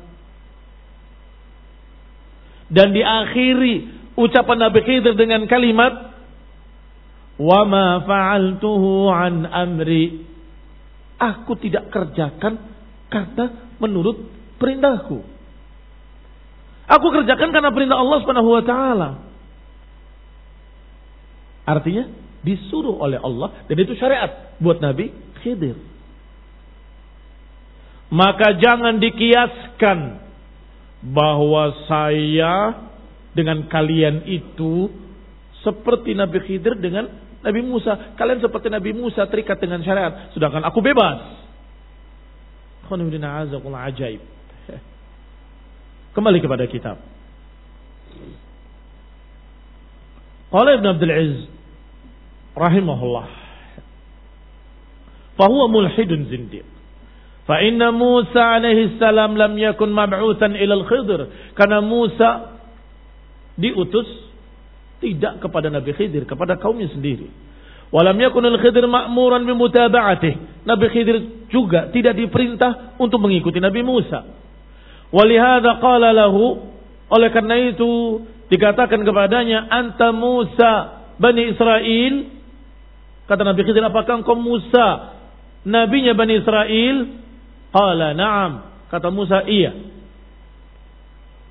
Dan 2.68 2.92
diakhiri 2.92 3.74
ucapan 4.16 4.58
Nabi 4.68 4.80
Khidir 4.84 5.16
dengan 5.16 5.44
kalimat 5.44 6.16
wa 7.36 7.60
ma 7.68 8.00
fa'altuhu 8.04 9.12
an 9.12 9.44
amri. 9.48 10.24
Aku 11.18 11.56
tidak 11.60 11.92
kerjakan 11.92 12.67
karena 13.08 13.72
menurut 13.80 14.28
perintahku. 14.60 15.18
Aku 16.88 17.06
kerjakan 17.12 17.52
karena 17.52 17.68
perintah 17.72 18.00
Allah 18.00 18.18
Subhanahu 18.24 18.48
wa 18.48 18.64
taala. 18.64 19.10
Artinya 21.68 22.08
disuruh 22.40 22.96
oleh 22.96 23.20
Allah 23.20 23.68
dan 23.68 23.76
itu 23.76 23.92
syariat 24.00 24.56
buat 24.56 24.80
Nabi 24.80 25.12
Khidir. 25.44 25.76
Maka 28.08 28.56
jangan 28.56 28.96
dikiaskan 29.04 29.98
bahwa 31.12 31.84
saya 31.84 32.88
dengan 33.36 33.68
kalian 33.68 34.24
itu 34.24 34.88
seperti 35.60 36.16
Nabi 36.16 36.40
Khidir 36.40 36.80
dengan 36.80 37.04
Nabi 37.44 37.60
Musa. 37.60 38.16
Kalian 38.16 38.40
seperti 38.40 38.72
Nabi 38.72 38.96
Musa 38.96 39.28
terikat 39.28 39.60
dengan 39.60 39.84
syariat. 39.84 40.32
Sedangkan 40.32 40.64
aku 40.64 40.80
bebas 40.80 41.47
ajaib. 42.88 44.22
Kembali 46.16 46.38
kepada 46.42 46.64
kitab. 46.66 46.98
Qala 50.48 50.80
Ibn 50.80 50.86
Abdul 50.96 51.12
Aziz 51.12 51.40
rahimahullah. 52.56 53.28
Fahuwa 55.36 55.66
mulhidun 55.70 56.26
zindiq. 56.26 56.66
Fa 57.46 57.62
inna 57.64 57.92
Musa 57.94 58.60
alaihi 58.60 58.98
salam 59.00 59.36
lam 59.38 59.56
yakun 59.56 59.92
mab'utsan 59.92 60.56
ila 60.56 60.74
al-Khidr. 60.82 61.52
Karena 61.54 61.78
Musa 61.84 62.58
diutus 63.56 64.08
tidak 64.98 65.38
kepada 65.40 65.70
Nabi 65.70 65.94
Khidir, 65.94 66.26
kepada 66.26 66.58
kaumnya 66.58 66.90
sendiri. 66.90 67.30
Walam 67.88 68.20
yakun 68.20 68.44
al-Khidir 68.44 68.84
ma'muran 68.84 69.48
bimutaba'atih. 69.48 70.64
Nabi 70.68 70.86
Khidir 70.92 71.48
juga 71.48 71.88
tidak 71.88 72.20
diperintah 72.20 73.00
untuk 73.00 73.16
mengikuti 73.24 73.56
Nabi 73.64 73.80
Musa. 73.80 74.28
Walihada 75.08 75.80
qala 75.80 76.12
lahu 76.12 76.68
oleh 77.08 77.28
karena 77.32 77.56
itu 77.72 78.20
dikatakan 78.52 79.00
kepadanya 79.00 79.68
anta 79.72 80.12
Musa 80.12 80.72
Bani 81.16 81.52
Israel 81.52 82.14
kata 83.28 83.42
Nabi 83.44 83.60
Khidir 83.64 83.84
apakah 83.84 84.20
engkau 84.20 84.36
Musa 84.36 85.16
nabinya 85.64 86.12
Bani 86.12 86.40
Israel 86.40 86.96
qala 87.72 88.12
na'am 88.12 88.52
kata 88.92 89.08
Musa 89.08 89.44
iya 89.48 89.72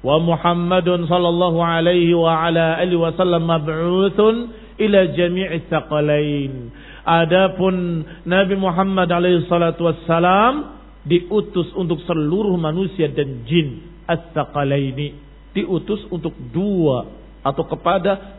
wa 0.06 0.22
Muhammadun 0.22 1.10
sallallahu 1.10 1.58
alaihi 1.58 2.14
wa 2.14 2.46
ala 2.46 2.78
alihi 2.78 3.02
wasallam 3.02 3.50
mab'utsun 3.50 4.36
ila 4.78 5.00
jami'i 5.14 5.66
thaqalain. 5.70 6.72
Adapun 7.08 8.04
Nabi 8.28 8.56
Muhammad 8.60 9.10
alaihi 9.12 9.48
salatu 9.48 9.88
wassalam 9.88 10.78
diutus 11.08 11.72
untuk 11.74 12.04
seluruh 12.04 12.60
manusia 12.60 13.08
dan 13.08 13.48
jin 13.48 13.80
as-saqalaini 14.08 15.16
diutus 15.56 16.04
untuk 16.14 16.36
dua 16.52 17.08
atau 17.42 17.64
kepada 17.66 18.38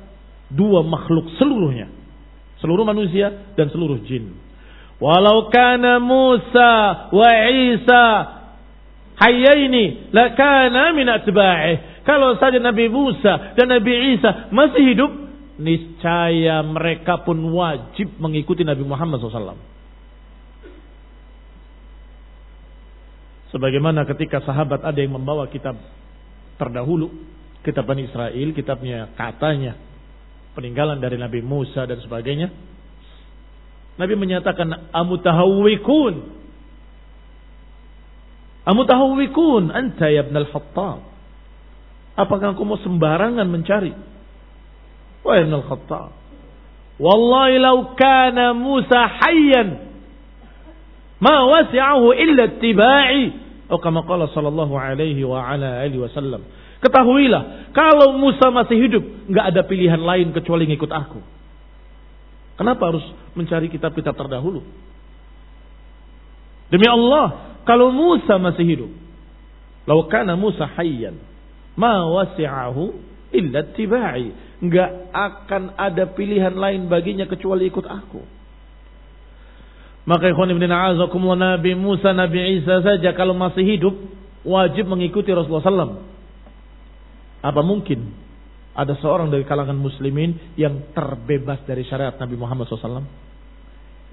dua 0.53 0.85
makhluk 0.85 1.33
seluruhnya. 1.41 1.91
Seluruh 2.61 2.85
manusia 2.85 3.55
dan 3.55 3.71
seluruh 3.71 4.03
jin. 4.05 4.35
Walau 4.99 5.47
kana 5.49 6.03
Musa 6.03 7.07
wa 7.15 7.31
Isa 7.49 8.05
hayyaini 9.19 10.11
lakana 10.15 10.95
min 10.95 11.07
atba'ih. 11.07 12.03
Kalau 12.03 12.35
saja 12.41 12.59
Nabi 12.59 12.91
Musa 12.91 13.55
dan 13.55 13.67
Nabi 13.71 14.19
Isa 14.19 14.51
masih 14.51 14.83
hidup 14.95 15.28
niscaya 15.59 16.63
mereka 16.63 17.27
pun 17.27 17.39
wajib 17.53 18.15
mengikuti 18.23 18.63
Nabi 18.63 18.87
Muhammad 18.87 19.19
SAW 19.19 19.59
Sebagaimana 23.49 24.05
ketika 24.05 24.45
sahabat 24.45 24.85
ada 24.85 25.01
yang 25.01 25.17
membawa 25.17 25.49
kitab 25.49 25.73
terdahulu, 26.61 27.09
kitab 27.65 27.89
Bani 27.89 28.05
Israel, 28.05 28.49
kitabnya 28.53 29.09
katanya 29.17 29.73
peninggalan 30.53 31.01
dari 31.01 31.17
Nabi 31.17 31.41
Musa 31.41 31.89
dan 31.89 31.97
sebagainya. 32.05 32.53
Nabi 33.97 34.15
menyatakan 34.21 34.93
amutahawwikun. 34.93 36.15
Amutahawwikun 38.69 39.73
anta 39.73 40.13
ya 40.13 40.29
ibn 40.29 40.37
al-Khattab. 40.37 41.09
Apakah 42.21 42.53
engkau 42.53 42.69
mau 42.69 42.77
sembarangan 42.85 43.49
mencari? 43.49 43.97
Wahai 45.29 45.45
ibn 45.45 45.53
al-Khattab. 45.61 46.17
Wallahi 46.97 47.61
lau 47.61 47.93
kana 47.95 48.57
Musa 48.57 49.07
hayyan 49.21 49.89
Ma 51.19 51.45
wasi'ahu 51.51 52.15
illa 52.15 52.59
tibai. 52.63 53.23
Oh 53.69 53.83
kama 53.83 54.07
qala 54.07 54.31
sallallahu 54.31 54.73
alaihi 54.79 55.27
wa 55.27 55.43
ala 55.43 55.83
alihi 55.83 55.99
wasallam. 55.99 56.47
Ketahuilah, 56.79 57.75
kalau 57.75 58.15
Musa 58.15 58.55
masih 58.55 58.79
hidup, 58.79 59.05
nggak 59.27 59.45
ada 59.51 59.61
pilihan 59.67 59.99
lain 59.99 60.31
kecuali 60.31 60.65
ngikut 60.71 60.89
aku. 60.95 61.21
Kenapa 62.55 62.95
harus 62.95 63.03
mencari 63.35 63.67
kitab-kitab 63.67 64.15
terdahulu? 64.15 64.63
Demi 66.71 66.87
Allah, 66.87 67.59
kalau 67.67 67.91
Musa 67.91 68.39
masih 68.39 68.63
hidup, 68.63 68.91
lau 69.91 70.07
kana 70.07 70.39
Musa 70.39 70.71
hayyan, 70.79 71.19
ma 71.75 72.07
wasi'ahu 72.07 72.95
illa 73.33 73.65
tibai. 73.75 74.33
Nggak 74.59 74.91
akan 75.15 75.79
ada 75.79 76.11
pilihan 76.13 76.55
lain 76.55 76.91
baginya 76.91 77.29
kecuali 77.31 77.69
ikut 77.71 77.87
aku. 77.87 78.23
Maka 80.09 80.33
ikhwan 80.33 80.49
ibn 80.49 80.65
a'azakumullah 80.65 81.61
Nabi 81.61 81.77
Musa, 81.77 82.17
Nabi 82.17 82.65
Isa 82.65 82.81
saja 82.81 83.13
kalau 83.13 83.37
masih 83.37 83.61
hidup 83.61 83.93
wajib 84.41 84.89
mengikuti 84.89 85.29
Rasulullah 85.29 85.69
SAW. 85.69 86.01
Apa 87.45 87.61
mungkin 87.61 88.17
ada 88.73 88.97
seorang 88.99 89.29
dari 89.29 89.45
kalangan 89.45 89.77
muslimin 89.77 90.57
yang 90.57 90.97
terbebas 90.97 91.61
dari 91.69 91.85
syariat 91.85 92.17
Nabi 92.17 92.41
Muhammad 92.41 92.65
SAW? 92.73 93.05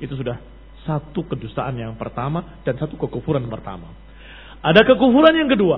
Itu 0.03 0.19
sudah 0.19 0.35
satu 0.83 1.25
kedustaan 1.25 1.79
yang 1.79 1.95
pertama 1.95 2.61
dan 2.67 2.75
satu 2.75 2.99
kekufuran 2.99 3.47
pertama. 3.47 3.89
Ada 4.61 4.83
kekufuran 4.83 5.33
yang 5.33 5.49
kedua. 5.49 5.77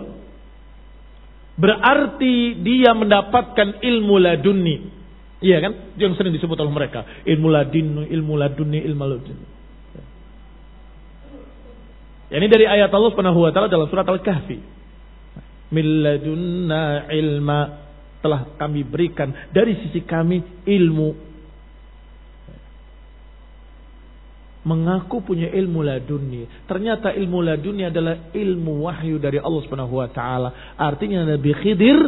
Berarti 1.57 2.61
dia 2.61 2.93
mendapatkan 2.93 3.81
ilmu 3.81 4.15
laduni. 4.21 4.75
Iya 5.41 5.57
kan? 5.61 5.73
Yang 5.97 6.21
sering 6.21 6.33
disebut 6.33 6.57
oleh 6.61 6.73
mereka. 6.73 7.25
Ilmu 7.25 7.47
laduni, 7.49 8.05
ilmu 8.13 8.33
laduni, 8.37 8.79
ilmu 8.85 9.03
laduni. 9.05 9.45
Ini 12.27 12.47
dari 12.51 12.67
ayat 12.67 12.91
Allah 12.91 13.09
Subhanahu 13.15 13.39
wa 13.39 13.51
taala 13.55 13.71
dalam 13.71 13.87
surat 13.87 14.03
Al-Kahfi. 14.03 14.59
Milladunna 15.71 17.11
ilma 17.11 17.59
telah 18.19 18.55
kami 18.59 18.83
berikan 18.83 19.31
dari 19.51 19.79
sisi 19.81 20.03
kami 20.03 20.63
ilmu. 20.67 21.26
Mengaku 24.67 25.23
punya 25.23 25.47
ilmu 25.47 25.79
laduni. 25.79 26.43
Ternyata 26.67 27.15
ilmu 27.15 27.39
laduni 27.39 27.87
adalah 27.87 28.35
ilmu 28.35 28.83
wahyu 28.83 29.15
dari 29.15 29.39
Allah 29.39 29.63
Subhanahu 29.63 29.95
wa 29.95 30.11
taala. 30.11 30.75
Artinya 30.75 31.23
Nabi 31.23 31.55
Khidir 31.55 31.99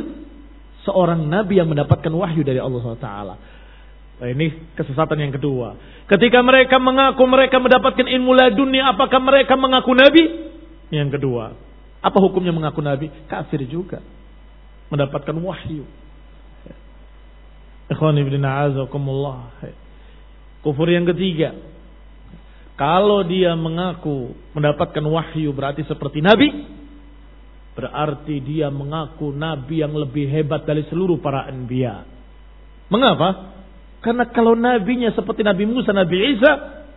seorang 0.83 1.23
nabi 1.23 1.55
yang 1.55 1.71
mendapatkan 1.71 2.11
wahyu 2.11 2.43
dari 2.43 2.59
Allah 2.59 2.83
Subhanahu 2.83 2.99
wa 2.99 3.05
taala. 3.07 3.35
Nah, 4.19 4.27
ini 4.27 4.75
kesesatan 4.75 5.15
yang 5.23 5.31
kedua. 5.31 5.79
Ketika 6.11 6.43
mereka 6.43 6.75
mengaku 6.75 7.23
mereka 7.23 7.63
mendapatkan 7.63 8.03
ilmu 8.03 8.35
laduni, 8.35 8.83
apakah 8.83 9.23
mereka 9.23 9.55
mengaku 9.55 9.95
nabi? 9.95 10.23
Yang 10.91 11.15
kedua, 11.15 11.55
apa 12.03 12.17
hukumnya 12.19 12.51
mengaku 12.51 12.83
nabi? 12.83 13.07
Kafir 13.31 13.63
juga. 13.63 14.03
Mendapatkan 14.91 15.31
wahyu. 15.39 15.87
Ikhwan 17.89 18.19
ibn 18.19 18.43
a'azakumullah. 18.43 19.55
Kufur 20.59 20.91
yang 20.91 21.07
ketiga. 21.07 21.55
Kalau 22.79 23.27
dia 23.27 23.59
mengaku 23.59 24.31
mendapatkan 24.55 25.03
wahyu 25.03 25.51
berarti 25.51 25.83
seperti 25.83 26.23
nabi. 26.23 26.47
Berarti 27.75 28.39
dia 28.39 28.71
mengaku 28.71 29.35
nabi 29.35 29.83
yang 29.83 29.91
lebih 29.91 30.31
hebat 30.31 30.63
dari 30.63 30.87
seluruh 30.87 31.19
para 31.19 31.43
anbiya. 31.51 32.07
Mengapa? 32.87 33.59
Karena 33.99 34.31
kalau 34.31 34.55
nabinya 34.55 35.11
seperti 35.11 35.43
Nabi 35.43 35.67
Musa, 35.67 35.91
Nabi 35.91 36.39
Isa, 36.39 36.51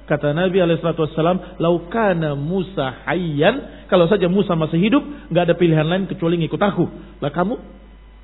kata 0.06 0.30
Nabi 0.30 0.62
Alaihissalam, 0.62 1.58
laukana 1.58 2.38
Musa 2.38 3.02
hayyan, 3.10 3.86
kalau 3.90 4.06
saja 4.06 4.30
Musa 4.30 4.54
masih 4.54 4.78
hidup, 4.78 5.02
nggak 5.34 5.50
ada 5.50 5.54
pilihan 5.58 5.82
lain 5.82 6.06
kecuali 6.06 6.38
ngikut 6.38 6.62
aku. 6.62 6.84
Lah 7.18 7.34
kamu, 7.34 7.58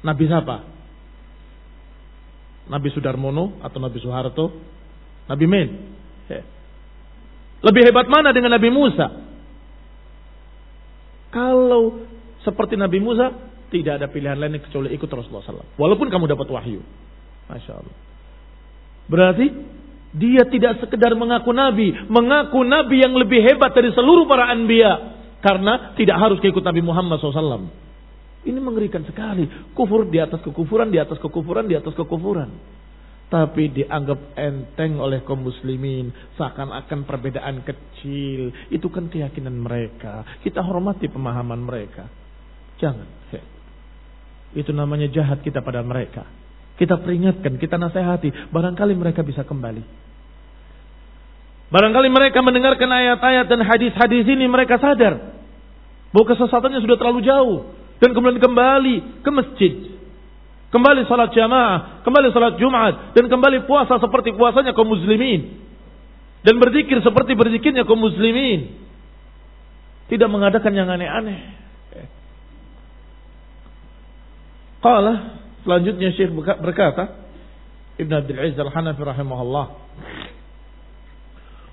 Nabi 0.07 0.25
siapa? 0.31 0.57
Nabi 2.71 2.89
Sudarmono 2.95 3.59
atau 3.67 3.79
Nabi 3.83 3.99
Soeharto? 3.99 4.47
Nabi 5.27 5.45
Men? 5.51 5.69
Lebih 7.59 7.91
hebat 7.91 8.07
mana 8.07 8.31
dengan 8.31 8.55
Nabi 8.55 8.71
Musa? 8.71 9.07
Kalau 11.35 12.07
seperti 12.47 12.79
Nabi 12.79 13.03
Musa, 13.03 13.35
tidak 13.69 14.01
ada 14.01 14.07
pilihan 14.09 14.39
lain 14.39 14.63
kecuali 14.63 14.95
ikut 14.97 15.11
Rasulullah 15.11 15.45
SAW. 15.45 15.77
Walaupun 15.77 16.09
kamu 16.09 16.25
dapat 16.31 16.49
wahyu. 16.49 16.81
Masya 17.49 17.73
Allah. 17.77 17.97
Berarti 19.09 19.47
dia 20.17 20.45
tidak 20.49 20.81
sekedar 20.81 21.13
mengaku 21.17 21.53
nabi, 21.53 21.93
mengaku 22.09 22.65
nabi 22.65 23.05
yang 23.05 23.13
lebih 23.17 23.45
hebat 23.45 23.77
dari 23.77 23.93
seluruh 23.93 24.25
para 24.25 24.49
anbiya 24.49 25.21
karena 25.45 25.93
tidak 25.95 26.17
harus 26.19 26.39
ikut 26.43 26.65
Nabi 26.65 26.83
Muhammad 26.83 27.21
SAW. 27.21 27.71
Ini 28.43 28.59
mengerikan 28.63 29.05
sekali. 29.05 29.47
Kufur 29.75 30.09
di 30.09 30.19
atas 30.19 30.41
kekufuran, 30.43 30.89
di 30.89 30.99
atas 30.99 31.19
kekufuran, 31.21 31.67
di 31.67 31.77
atas 31.77 31.93
kekufuran. 31.95 32.49
Tapi 33.29 33.69
dianggap 33.77 34.35
enteng 34.41 34.97
oleh 34.97 35.21
kaum 35.25 35.45
muslimin. 35.45 36.11
Seakan-akan 36.41 37.05
perbedaan 37.05 37.61
kecil. 37.61 38.53
Itu 38.73 38.89
kan 38.89 39.13
keyakinan 39.13 39.53
mereka. 39.53 40.25
Kita 40.41 40.65
hormati 40.65 41.13
pemahaman 41.13 41.61
mereka. 41.61 42.09
Jangan. 42.81 43.19
Itu 44.57 44.73
namanya 44.73 45.13
jahat 45.13 45.45
kita 45.45 45.61
pada 45.61 45.85
mereka. 45.85 46.25
Kita 46.79 46.97
peringatkan, 47.03 47.59
kita 47.59 47.77
nasihati. 47.77 48.55
Barangkali 48.55 48.95
mereka 48.97 49.21
bisa 49.27 49.45
kembali. 49.45 49.83
Barangkali 51.69 52.09
mereka 52.09 52.41
mendengarkan 52.41 52.89
ayat-ayat 52.89 53.45
dan 53.45 53.61
hadis-hadis 53.61 54.25
ini 54.25 54.49
mereka 54.49 54.81
sadar 54.81 55.37
bahwa 56.17 56.25
kesesatannya 56.33 56.81
sudah 56.81 56.97
terlalu 56.97 57.21
jauh. 57.27 57.59
dan 57.99 58.15
kemudian 58.15 58.39
kembali 58.39 59.27
ke 59.27 59.31
masjid. 59.35 59.73
Kembali 60.69 61.09
salat 61.09 61.33
jamaah, 61.33 62.05
kembali 62.05 62.29
salat 62.29 62.61
Jumat 62.61 63.17
dan 63.17 63.25
kembali 63.25 63.65
puasa 63.65 63.97
seperti 63.97 64.37
puasanya 64.37 64.77
kaum 64.77 64.93
muslimin. 64.93 65.65
Dan 66.45 66.61
berzikir 66.61 67.01
seperti 67.01 67.33
berzikirnya 67.33 67.89
kaum 67.89 67.99
muslimin. 67.99 68.77
Tidak 70.13 70.29
mengadakan 70.29 70.73
yang 70.77 70.89
aneh-aneh. 70.89 71.41
Qala 74.79 75.43
selanjutnya 75.67 76.15
Syekh 76.15 76.31
berkata 76.39 77.27
Ibn 77.99 78.13
Abdul 78.15 78.39
Aziz 78.39 78.55
Al-Hanafi 78.63 79.03
rahimahullah 79.03 79.67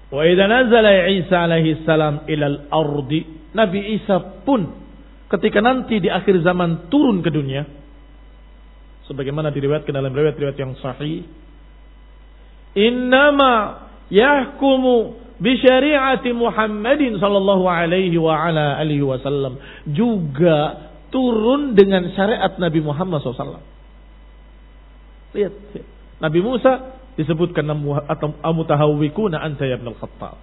Wa 0.09 0.21
idza 0.25 0.45
nazala 0.49 1.09
Isa 1.11 1.37
alaihi 1.45 1.81
salam 1.85 2.25
ila 2.25 2.45
al-ardi, 2.45 3.51
Nabi 3.53 3.99
Isa 3.99 4.41
pun 4.45 4.85
ketika 5.29 5.59
nanti 5.59 5.97
di 5.97 6.09
akhir 6.09 6.45
zaman 6.45 6.87
turun 6.93 7.25
ke 7.25 7.33
dunia 7.33 7.65
sebagaimana 9.06 9.53
diriwayatkan 9.53 9.93
dalam 9.93 10.14
riwayat-riwayat 10.14 10.58
yang 10.58 10.74
sahih 10.82 11.26
innama 12.76 13.86
yahkumu 14.12 15.16
bi 15.39 15.56
syari'ati 15.60 16.32
Muhammadin 16.36 17.20
sallallahu 17.20 17.66
alaihi 17.68 18.16
wa 18.20 18.36
ala 18.36 18.80
alihi 18.80 19.03
wasallam 19.03 19.60
juga 19.89 20.91
turun 21.12 21.76
dengan 21.76 22.12
syariat 22.12 22.60
Nabi 22.60 22.80
Muhammad 22.84 23.24
SAW. 23.24 23.64
Lihat, 25.36 25.53
Nabi 26.20 26.39
Musa 26.43 26.99
disebutkan 27.16 27.68
atau 28.08 28.36
amutahawwikuna 28.43 29.39
anta 29.39 29.64
ya 29.64 29.80
ibn 29.80 29.91
al-Khattab. 29.95 30.36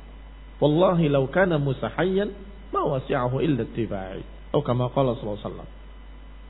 Wallahi 0.61 1.13
law 1.13 1.29
kana 1.29 1.61
Musa 1.61 1.93
hayyan 1.93 2.33
ma 2.73 2.89
wasi'ahu 2.89 3.41
illa 3.45 3.69
ittiba'i. 3.69 4.25
Atau 4.53 4.65
kama 4.65 4.89
qala 4.93 5.17
sallallahu 5.17 5.41
alaihi 5.41 5.49
wasallam. 5.49 5.71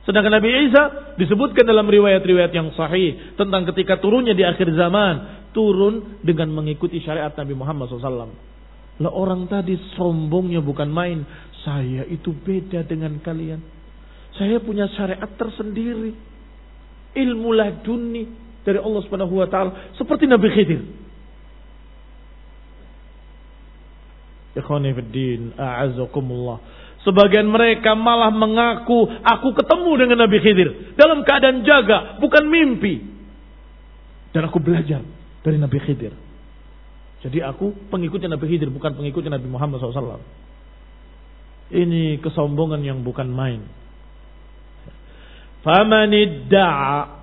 Sedangkan 0.02 0.34
Nabi 0.34 0.50
Isa 0.66 1.14
disebutkan 1.14 1.62
dalam 1.62 1.86
riwayat-riwayat 1.86 2.50
yang 2.50 2.74
sahih 2.74 3.38
tentang 3.38 3.62
ketika 3.70 4.02
turunnya 4.02 4.34
di 4.34 4.42
akhir 4.42 4.74
zaman, 4.74 5.46
turun 5.54 6.18
dengan 6.26 6.50
mengikuti 6.50 6.98
syariat 6.98 7.30
Nabi 7.30 7.54
Muhammad 7.54 7.86
SAW. 7.86 8.34
Lah 8.98 9.12
orang 9.14 9.46
tadi 9.46 9.78
sombongnya 9.94 10.58
bukan 10.58 10.90
main, 10.90 11.22
saya 11.62 12.02
itu 12.10 12.34
beda 12.34 12.82
dengan 12.82 13.14
kalian. 13.22 13.62
Saya 14.34 14.58
punya 14.58 14.90
syariat 14.90 15.30
tersendiri. 15.38 16.34
Ilmu 17.12 17.50
laduni, 17.52 18.24
dari 18.62 18.78
Allah 18.78 19.00
Subhanahu 19.06 19.34
wa 19.42 19.48
taala 19.50 19.94
seperti 19.98 20.24
Nabi 20.30 20.48
Khidir. 20.50 20.82
Ikhwani 24.52 24.90
fiddin, 24.92 25.56
a'azzakumullah. 25.56 26.60
Sebagian 27.02 27.50
mereka 27.50 27.98
malah 27.98 28.30
mengaku 28.30 29.10
aku 29.26 29.58
ketemu 29.58 29.90
dengan 30.06 30.18
Nabi 30.22 30.38
Khidir 30.38 30.94
dalam 30.94 31.26
keadaan 31.26 31.66
jaga, 31.66 32.22
bukan 32.22 32.46
mimpi. 32.46 33.02
Dan 34.30 34.46
aku 34.46 34.62
belajar 34.62 35.02
dari 35.42 35.58
Nabi 35.58 35.78
Khidir. 35.82 36.14
Jadi 37.22 37.38
aku 37.42 37.74
pengikutnya 37.90 38.30
Nabi 38.30 38.46
Khidir, 38.50 38.70
bukan 38.70 38.94
pengikutnya 38.94 39.38
Nabi 39.38 39.46
Muhammad 39.50 39.78
SAW. 39.82 40.22
Ini 41.72 42.22
kesombongan 42.22 42.82
yang 42.86 43.02
bukan 43.02 43.30
main. 43.30 43.66
Famanidda'a 45.62 47.22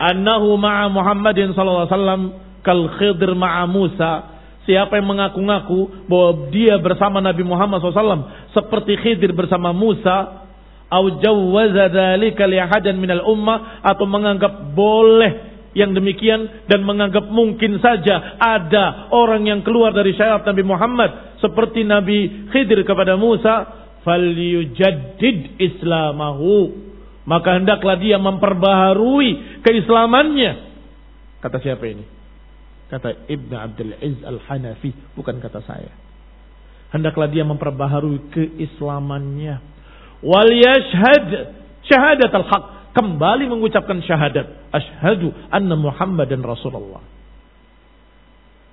annahu 0.00 0.56
ma'a 0.56 0.88
Muhammadin 0.88 1.52
wasallam 1.52 2.40
kal 2.64 2.88
Khidir 2.96 3.36
ma'a 3.36 3.68
Musa. 3.68 4.37
Siapa 4.68 5.00
yang 5.00 5.08
mengaku-ngaku 5.08 6.04
bahwa 6.12 6.52
dia 6.52 6.76
bersama 6.76 7.24
Nabi 7.24 7.40
Muhammad 7.40 7.80
SAW 7.80 8.52
seperti 8.52 9.00
Khidir 9.00 9.32
bersama 9.32 9.72
Musa, 9.72 10.44
minal 13.00 13.24
ummah 13.24 13.80
atau 13.80 14.04
menganggap 14.04 14.76
boleh 14.76 15.56
yang 15.72 15.96
demikian 15.96 16.68
dan 16.68 16.84
menganggap 16.84 17.32
mungkin 17.32 17.80
saja 17.80 18.36
ada 18.36 19.08
orang 19.08 19.48
yang 19.48 19.64
keluar 19.64 19.96
dari 19.96 20.12
syariat 20.12 20.44
Nabi 20.44 20.64
Muhammad 20.68 21.40
seperti 21.40 21.88
Nabi 21.88 22.52
Khidir 22.52 22.84
kepada 22.84 23.16
Musa, 23.16 23.88
falyujaddid 24.04 25.56
islamahu 25.64 26.88
maka 27.24 27.56
hendaklah 27.56 27.96
dia 27.96 28.20
memperbaharui 28.20 29.64
keislamannya. 29.64 30.52
Kata 31.40 31.56
siapa 31.60 31.88
ini? 31.88 32.17
Kata 32.88 33.28
Ibn 33.28 33.52
Abdul 33.52 33.92
Aziz 34.00 34.20
Al-Hanafi, 34.24 34.90
bukan 35.12 35.44
kata 35.44 35.60
saya. 35.60 35.92
Hendaklah 36.88 37.28
dia 37.28 37.44
memperbaharui 37.44 38.32
keislamannya. 38.32 39.60
Wal 40.24 40.52
yashhad 40.56 41.30
syahadat 41.84 42.32
al-haq. 42.32 42.64
Kembali 42.96 43.44
mengucapkan 43.52 44.00
syahadat. 44.00 44.72
Ashhadu 44.72 45.30
anna 45.52 45.76
Muhammadan 45.76 46.40
Rasulullah. 46.40 47.04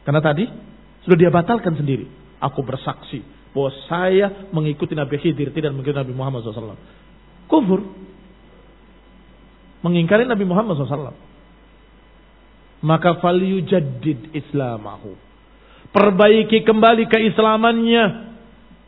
Karena 0.07 0.23
tadi 0.23 0.47
sudah 1.03 1.17
dia 1.19 1.27
batalkan 1.27 1.75
sendiri. 1.75 2.07
Aku 2.39 2.63
bersaksi 2.63 3.19
bahwa 3.51 3.71
saya 3.91 4.47
mengikuti 4.55 4.95
Nabi 4.95 5.19
Khidir 5.19 5.51
tidak 5.51 5.75
mengikuti 5.75 5.95
Nabi 5.95 6.13
Muhammad 6.15 6.43
SAW. 6.43 6.79
Kufur 7.51 7.83
mengingkari 9.83 10.23
Nabi 10.23 10.47
Muhammad 10.47 10.79
SAW. 10.79 11.24
Maka 12.83 13.19
falyujaddid 13.23 14.35
islamahu. 14.35 15.15
Perbaiki 15.95 16.67
kembali 16.67 17.07
keislamannya 17.07 18.05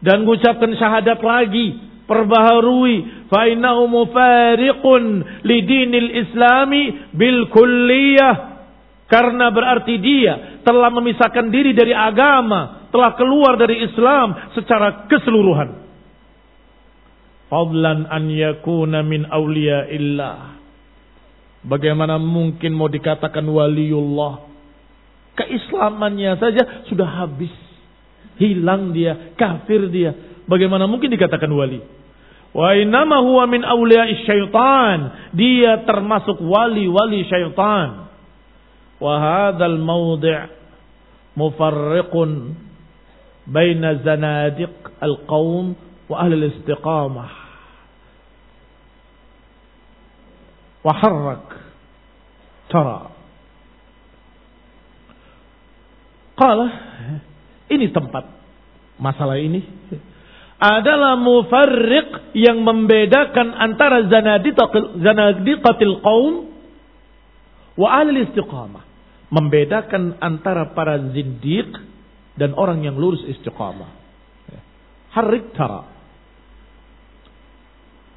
dan 0.04 0.28
mengucapkan 0.28 0.76
syahadat 0.76 1.24
lagi, 1.24 1.80
perbaharui 2.04 3.28
fa 3.32 3.48
innahu 3.48 3.88
mufariqun 3.88 5.04
lidinil 5.48 6.10
islami 6.28 7.12
bil 7.16 7.48
kulliyah 7.48 8.58
karena 9.08 9.48
berarti 9.56 9.96
dia 10.04 10.60
telah 10.68 10.92
memisahkan 10.92 11.48
diri 11.48 11.72
dari 11.72 11.96
agama, 11.96 12.92
telah 12.92 13.16
keluar 13.16 13.56
dari 13.56 13.88
Islam 13.88 14.52
secara 14.52 15.08
keseluruhan. 15.08 15.88
Fadlan 17.48 18.12
an 18.12 18.28
yakuna 18.28 19.08
min 19.08 19.24
awliya 19.24 19.88
illah 19.96 20.57
Bagaimana 21.68 22.16
mungkin 22.16 22.72
mau 22.72 22.88
dikatakan 22.88 23.44
waliullah? 23.44 24.48
Keislamannya 25.36 26.40
saja 26.40 26.64
sudah 26.88 27.06
habis. 27.24 27.52
Hilang 28.40 28.96
dia, 28.96 29.36
kafir 29.36 29.92
dia. 29.92 30.16
Bagaimana 30.48 30.88
mungkin 30.88 31.12
dikatakan 31.12 31.52
wali? 31.52 31.84
Wa 32.56 32.72
innama 32.74 33.20
huwa 33.20 33.44
min 33.52 33.68
awliya 33.68 34.08
syaitan. 34.24 35.00
Dia 35.36 35.84
termasuk 35.84 36.40
wali-wali 36.40 37.28
syaitan. 37.28 38.08
Wa 38.98 39.14
hadzal 39.20 39.78
mawdi' 39.78 40.48
mufarriqun 41.36 42.58
baina 43.46 44.02
zanadiq 44.02 44.74
al-qaum 45.04 45.76
wa 46.08 46.16
ahli 46.24 46.34
al-istiqamah. 46.40 47.47
Waharrak 50.88 51.52
tara. 52.72 53.12
Qala 56.40 56.68
ini 57.68 57.92
tempat 57.92 58.24
masalah 58.96 59.36
ini 59.36 59.68
adalah 60.56 61.20
mufarriq 61.20 62.32
yang 62.40 62.64
membedakan 62.64 63.52
antara 63.52 64.08
zanadiqatil 64.96 66.00
qaum 66.00 66.56
wa 67.76 67.88
ahli 67.92 68.24
istiqamah. 68.32 68.88
Membedakan 69.28 70.24
antara 70.24 70.72
para 70.72 70.96
zindiq 71.12 71.68
dan 72.40 72.56
orang 72.56 72.88
yang 72.88 72.96
lurus 72.96 73.28
istiqamah. 73.28 73.92
Harrik 75.12 75.52
tara. 75.52 75.84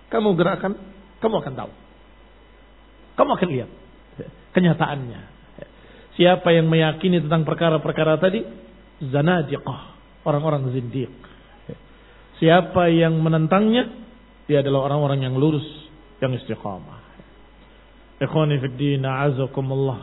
Kamu 0.06 0.38
gerakan, 0.38 0.78
kamu 1.18 1.34
akan 1.42 1.54
tahu. 1.58 1.89
Kamu 3.20 3.36
akan 3.36 3.48
lihat 3.52 3.70
kenyataannya. 4.56 5.20
Siapa 6.16 6.56
yang 6.56 6.72
meyakini 6.72 7.20
tentang 7.20 7.44
perkara-perkara 7.44 8.16
tadi? 8.16 8.40
Zanadiqah. 9.04 9.80
Orang-orang 10.24 10.72
zindiq. 10.72 11.12
Siapa 12.40 12.88
yang 12.88 13.20
menentangnya? 13.20 13.92
Dia 14.48 14.64
adalah 14.64 14.88
orang-orang 14.88 15.28
yang 15.28 15.36
lurus. 15.36 15.64
Yang 16.24 16.44
istiqamah. 16.44 17.00
Ikhwani 18.24 18.56
fi 18.60 18.68
din, 18.72 19.04
a'azakumullah. 19.04 20.00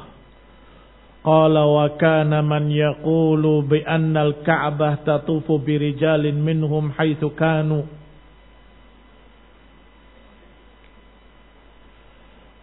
Qala 1.26 1.62
wa 1.66 1.86
kana 1.98 2.46
man 2.46 2.70
yaqulu 2.70 3.66
bi 3.66 3.82
anna 3.82 4.30
al-Ka'bah 4.30 5.02
tatufu 5.02 5.58
bi 5.62 5.78
rijalin 5.78 6.38
minhum 6.38 6.94
haitsu 6.94 7.34
kanu. 7.34 7.97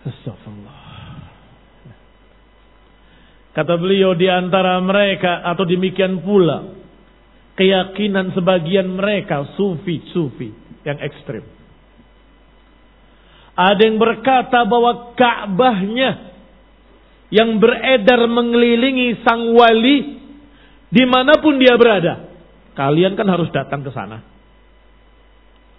Astagfirullah. 0.04 0.80
Kata 3.54 3.74
beliau 3.78 4.18
di 4.18 4.26
antara 4.26 4.82
mereka 4.82 5.46
atau 5.46 5.62
demikian 5.62 6.20
pula 6.26 6.74
keyakinan 7.54 8.34
sebagian 8.34 8.90
mereka 8.90 9.54
sufi-sufi 9.54 10.50
yang 10.82 10.98
ekstrim. 10.98 11.46
Ada 13.54 13.86
yang 13.86 14.02
berkata 14.02 14.66
bahwa 14.66 15.14
Ka'bahnya 15.14 16.34
yang 17.30 17.62
beredar 17.62 18.26
mengelilingi 18.26 19.22
sang 19.22 19.54
wali 19.54 20.18
di 20.90 21.04
mana 21.06 21.38
pun 21.38 21.58
dia 21.62 21.78
berada. 21.78 22.26
Kalian 22.74 23.14
kan 23.14 23.30
harus 23.30 23.54
datang 23.54 23.86
ke 23.86 23.90
sana. 23.94 24.18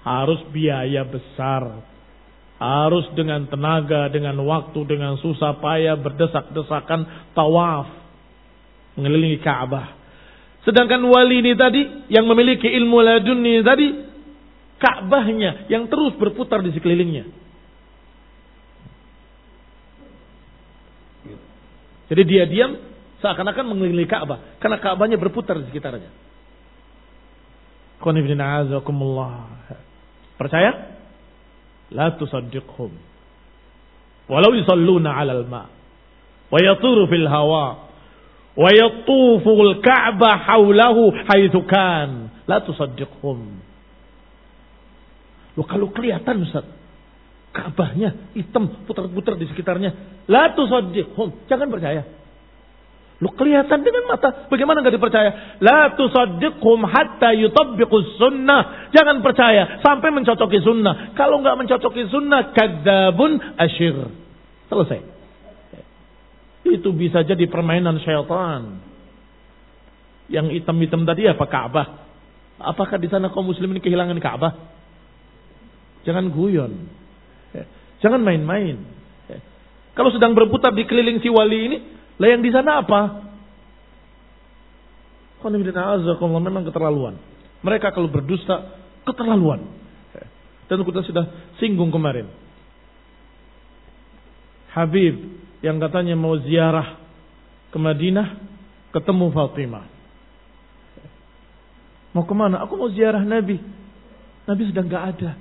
Harus 0.07 0.39
biaya 0.55 1.03
besar. 1.03 1.83
Harus 2.55 3.03
dengan 3.11 3.43
tenaga, 3.51 4.07
dengan 4.07 4.39
waktu, 4.47 4.79
dengan 4.87 5.19
susah 5.19 5.59
payah 5.59 5.99
berdesak-desakan 5.99 7.33
tawaf. 7.35 7.87
Mengelilingi 8.95 9.43
Ka'bah. 9.43 9.91
Sedangkan 10.63 11.03
wali 11.05 11.43
ini 11.45 11.53
tadi 11.53 11.81
yang 12.09 12.25
memiliki 12.25 12.65
ilmu 12.65 12.97
laduni 13.03 13.61
tadi 13.61 13.87
Ka'bahnya 14.81 15.67
yang 15.69 15.85
terus 15.91 16.15
berputar 16.15 16.63
di 16.63 16.71
sekelilingnya. 16.73 17.27
Jadi 22.05 22.21
dia 22.23 22.45
diam 22.45 22.77
seakan-akan 23.19 23.65
mengelilingi 23.65 24.09
Ka'bah 24.09 24.57
karena 24.61 24.77
Ka'bahnya 24.79 25.17
berputar 25.19 25.59
di 25.59 25.67
sekitarnya. 25.69 26.09
Percaya? 30.35 30.94
La 31.91 32.15
tusaddiqhum. 32.17 32.91
Walau 34.25 34.51
yusalluna 34.57 35.13
'alal 35.13 35.45
ma. 35.45 35.69
Wa 36.49 36.59
yaturu 36.61 37.05
fil 37.05 37.27
hawa. 37.29 37.89
Wa 38.55 38.69
yatufu 38.71 39.51
al-Ka'bah 39.51 40.47
haulahu 40.49 41.13
haitsu 41.29 41.61
kan. 41.67 42.31
La 42.47 42.63
tusaddiqhum. 42.63 43.39
Lo 45.55 45.63
kalau 45.63 45.91
kelihatan 45.91 46.43
Ustaz, 46.43 46.67
Ka'bahnya 47.55 48.35
hitam 48.35 48.67
putar-putar 48.83 49.39
di 49.39 49.47
sekitarnya. 49.47 50.23
La 50.27 50.51
tusaddiqhum. 50.51 51.47
Jangan 51.47 51.69
percaya. 51.71 52.03
Lu 53.25 53.33
kelihatan 53.33 53.81
dengan 53.81 54.05
mata. 54.05 54.45
Bagaimana 54.53 54.85
nggak 54.85 55.01
dipercaya? 55.01 55.57
La 55.57 55.97
tusaddiqhum 55.97 56.85
hatta 56.85 57.33
yutabbiqus 57.33 58.21
sunnah. 58.21 58.93
Jangan 58.93 59.25
percaya 59.25 59.81
sampai 59.81 60.13
mencocoki 60.13 60.61
sunnah. 60.61 61.17
Kalau 61.17 61.41
nggak 61.41 61.57
mencocoki 61.57 62.05
sunnah, 62.13 62.53
kadzabun 62.53 63.57
asyir. 63.57 64.13
Selesai. 64.69 65.01
Itu 66.69 66.93
bisa 66.93 67.25
jadi 67.25 67.49
permainan 67.49 67.97
syaitan. 68.05 68.77
Yang 70.29 70.61
hitam-hitam 70.61 71.09
tadi 71.09 71.25
apa 71.25 71.49
Ka'bah? 71.49 72.05
Apakah 72.61 73.01
di 73.01 73.09
sana 73.09 73.33
kaum 73.33 73.49
muslimin 73.49 73.81
kehilangan 73.81 74.21
Ka'bah? 74.21 74.53
Jangan 76.05 76.29
guyon. 76.29 76.93
Jangan 78.05 78.21
main-main. 78.21 78.85
Kalau 79.97 80.13
sedang 80.13 80.37
berputar 80.37 80.77
di 80.77 80.85
keliling 80.85 81.25
si 81.25 81.29
wali 81.33 81.59
ini, 81.73 81.77
lah 82.15 82.27
yang 82.31 82.41
di 82.41 82.51
sana 82.51 82.83
apa? 82.83 83.01
memang 85.45 86.65
keterlaluan. 86.65 87.21
Mereka 87.61 87.93
kalau 87.93 88.09
berdusta, 88.09 88.81
keterlaluan. 89.05 89.61
Dan 90.65 90.81
kita 90.81 91.05
sudah 91.05 91.25
singgung 91.61 91.93
kemarin. 91.93 92.25
Habib 94.73 95.15
yang 95.61 95.77
katanya 95.77 96.17
mau 96.17 96.33
ziarah 96.41 96.97
ke 97.69 97.77
Madinah, 97.77 98.41
ketemu 98.89 99.25
Fatimah. 99.29 99.85
Mau 102.17 102.25
ke 102.25 102.33
mana? 102.33 102.65
Aku 102.65 102.73
mau 102.79 102.89
ziarah 102.89 103.21
Nabi. 103.21 103.61
Nabi 104.49 104.61
sedang 104.65 104.89
gak 104.89 105.03
ada. 105.13 105.31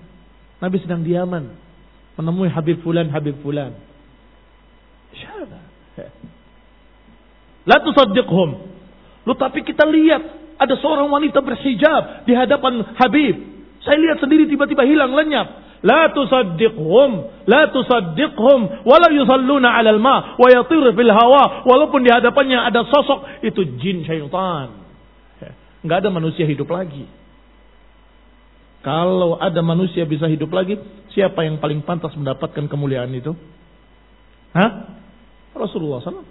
Nabi 0.61 0.77
sedang 0.85 1.01
di 1.01 1.17
Yaman 1.17 1.65
menemui 2.19 2.51
Habib 2.51 2.83
Fulan, 2.83 3.11
Habib 3.11 3.39
Fulan. 3.43 3.75
Syada. 5.15 5.61
La 7.65 7.81
tusaddiqhum. 7.81 8.51
Lu 9.25 9.33
tapi 9.37 9.65
kita 9.65 9.89
lihat 9.89 10.23
ada 10.61 10.75
seorang 10.79 11.09
wanita 11.09 11.41
berhijab 11.41 12.29
di 12.29 12.33
hadapan 12.37 12.95
Habib. 13.01 13.37
Saya 13.85 14.01
lihat 14.01 14.21
sendiri 14.21 14.49
tiba-tiba 14.49 14.85
hilang 14.85 15.13
lenyap. 15.13 15.65
La 15.85 16.09
tusaddiqhum, 16.17 17.11
la 17.45 17.69
tusaddiqhum, 17.69 18.89
wala 18.89 19.09
yusalluna 19.13 19.77
'alal 19.77 20.01
ma 20.01 20.37
wa 20.41 20.49
yatir 20.49 20.81
fil 20.97 21.13
hawa, 21.13 21.69
walaupun 21.69 22.01
di 22.01 22.09
hadapannya 22.09 22.57
ada 22.73 22.89
sosok 22.89 23.45
itu 23.45 23.77
jin 23.77 24.01
syaitan. 24.09 24.85
Enggak 25.85 26.01
ada 26.01 26.09
manusia 26.09 26.49
hidup 26.49 26.73
lagi. 26.73 27.05
Kalau 28.81 29.37
ada 29.37 29.61
manusia 29.61 30.09
bisa 30.09 30.29
hidup 30.29 30.53
lagi, 30.53 30.81
siapa 31.13 31.45
yang 31.45 31.61
paling 31.61 31.85
pantas 31.85 32.13
mendapatkan 32.17 32.69
kemuliaan 32.69 33.13
itu? 33.13 33.37
Hah? 34.57 34.97
Rasulullah 35.53 36.01
SAW. 36.01 36.25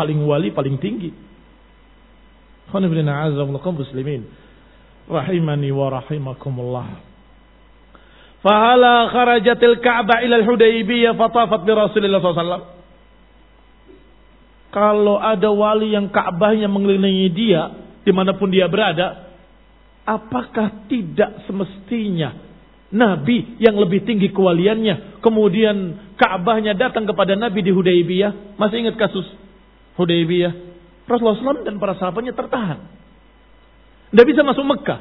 Paling 0.00 0.24
wali, 0.24 0.48
paling 0.48 0.80
tinggi. 0.80 1.12
muslimin. 2.72 4.22
Rahimani 5.04 5.68
wa 5.68 5.86
rahimakumullah. 5.92 6.88
Fahala 8.40 9.12
kharajatil 9.12 9.84
Ka'bah 9.84 10.24
ila 10.24 10.40
al-Hudaybiyah 10.40 11.12
fatafat 11.20 11.68
bi 11.68 11.72
Rasulullah 11.76 12.24
SAW. 12.24 12.80
Kalau 14.72 15.20
ada 15.20 15.52
wali 15.52 15.92
yang 15.92 16.08
Ka'bahnya 16.08 16.64
mengelilingi 16.64 17.28
dia, 17.36 17.68
di 18.00 18.12
mana 18.16 18.32
pun 18.40 18.48
dia 18.48 18.72
berada, 18.72 19.28
apakah 20.08 20.88
tidak 20.88 21.44
semestinya 21.44 22.32
Nabi 22.88 23.60
yang 23.60 23.76
lebih 23.76 24.08
tinggi 24.08 24.32
kewaliannya, 24.32 25.20
kemudian 25.20 25.76
Ka'bahnya 26.16 26.72
datang 26.72 27.04
kepada 27.04 27.36
Nabi 27.36 27.60
di 27.60 27.68
Hudaybiyah. 27.68 28.56
Masih 28.56 28.88
ingat 28.88 28.96
kasus 28.96 29.28
Hudaybiyah? 30.00 30.52
Rasulullah 31.04 31.36
SAW 31.36 31.66
dan 31.66 31.76
para 31.76 31.98
sahabatnya 32.00 32.32
tertahan. 32.32 32.80
Tidak 34.10 34.26
bisa 34.26 34.40
masuk 34.40 34.64
Mekah. 34.64 35.00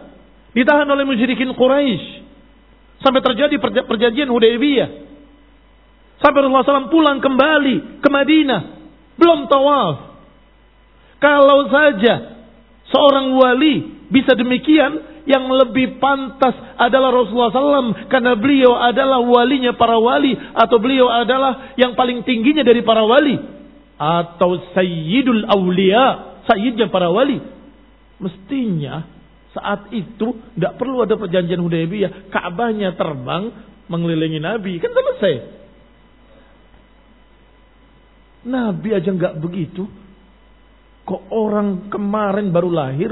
Ditahan 0.52 0.90
oleh 0.90 1.06
musyrikin 1.08 1.56
Quraisy. 1.56 2.28
Sampai 3.00 3.24
terjadi 3.24 3.56
perjanjian 3.62 4.28
Hudaybiyah. 4.28 4.90
Sampai 6.20 6.44
Rasulullah 6.44 6.68
SAW 6.68 6.92
pulang 6.92 7.24
kembali 7.24 8.04
ke 8.04 8.10
Madinah. 8.12 8.62
Belum 9.16 9.48
tawaf. 9.48 10.20
Kalau 11.24 11.68
saja 11.72 12.44
seorang 12.92 13.36
wali 13.40 14.08
bisa 14.12 14.36
demikian, 14.36 15.20
yang 15.30 15.46
lebih 15.46 16.02
pantas 16.02 16.58
adalah 16.82 17.14
Rasulullah 17.14 17.54
SAW 17.54 18.10
karena 18.10 18.34
beliau 18.34 18.74
adalah 18.74 19.22
walinya 19.22 19.78
para 19.78 20.02
wali 20.02 20.34
atau 20.34 20.82
beliau 20.82 21.06
adalah 21.06 21.78
yang 21.78 21.94
paling 21.94 22.26
tingginya 22.26 22.66
dari 22.66 22.82
para 22.82 23.06
wali 23.06 23.59
atau 24.00 24.56
sayyidul 24.72 25.44
awliya, 25.52 26.40
sayyidnya 26.48 26.88
para 26.88 27.12
wali. 27.12 27.44
Mestinya 28.24 29.04
saat 29.52 29.92
itu 29.92 30.40
tidak 30.56 30.80
perlu 30.80 31.04
ada 31.04 31.20
perjanjian 31.20 31.60
Hudaybiyah, 31.60 32.32
Ka'bahnya 32.32 32.96
terbang 32.96 33.52
mengelilingi 33.92 34.40
Nabi, 34.40 34.80
kan 34.80 34.96
selesai. 34.96 35.36
Nabi 38.48 38.90
aja 38.96 39.10
nggak 39.12 39.36
begitu. 39.44 39.84
Kok 41.04 41.28
orang 41.34 41.92
kemarin 41.92 42.54
baru 42.56 42.70
lahir 42.72 43.12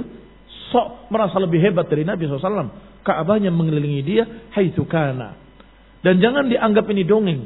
sok 0.72 1.12
merasa 1.12 1.42
lebih 1.42 1.60
hebat 1.60 1.92
dari 1.92 2.08
Nabi 2.08 2.30
SAW. 2.30 3.04
Ka'bahnya 3.04 3.52
mengelilingi 3.52 4.02
dia, 4.04 4.24
hai 4.56 4.72
kana. 4.72 5.36
Dan 6.04 6.24
jangan 6.24 6.48
dianggap 6.48 6.86
ini 6.92 7.04
dongeng. 7.04 7.42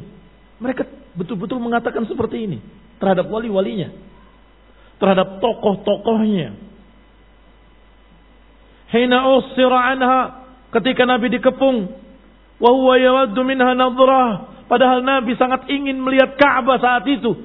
Mereka 0.62 1.16
betul-betul 1.18 1.58
mengatakan 1.58 2.06
seperti 2.06 2.38
ini. 2.46 2.60
Terhadap 3.02 3.26
wali-walinya. 3.28 3.90
Terhadap 5.02 5.42
tokoh-tokohnya. 5.42 6.54
Hina 8.94 9.20
usira 9.34 9.80
anha. 9.90 10.22
Ketika 10.70 11.10
Nabi 11.10 11.34
dikepung. 11.34 11.90
Wahuwa 12.62 13.02
yawaddu 13.02 13.42
minha. 13.42 13.74
Padahal 14.72 15.04
Nabi 15.04 15.36
sangat 15.36 15.68
ingin 15.68 16.00
melihat 16.00 16.38
Ka'bah 16.40 16.80
saat 16.80 17.04
itu. 17.10 17.36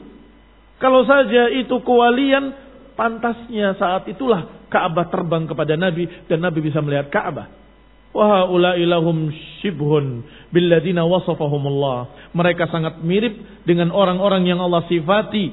Kalau 0.76 1.02
saja 1.08 1.48
itu 1.50 1.72
kewalian, 1.82 2.52
pantasnya 2.94 3.74
saat 3.80 4.06
itulah 4.06 4.68
Ka'bah 4.70 5.10
terbang 5.10 5.48
kepada 5.48 5.74
Nabi 5.74 6.06
dan 6.30 6.38
Nabi 6.44 6.58
bisa 6.62 6.78
melihat 6.84 7.10
Ka'bah. 7.10 7.65
Wa 8.16 8.48
ilahum 8.80 9.28
shibhun 9.60 10.24
billadina 10.48 11.04
wasafahumullah. 11.04 12.32
Mereka 12.32 12.72
sangat 12.72 13.04
mirip 13.04 13.36
dengan 13.68 13.92
orang-orang 13.92 14.48
yang 14.48 14.56
Allah 14.64 14.88
sifati 14.88 15.52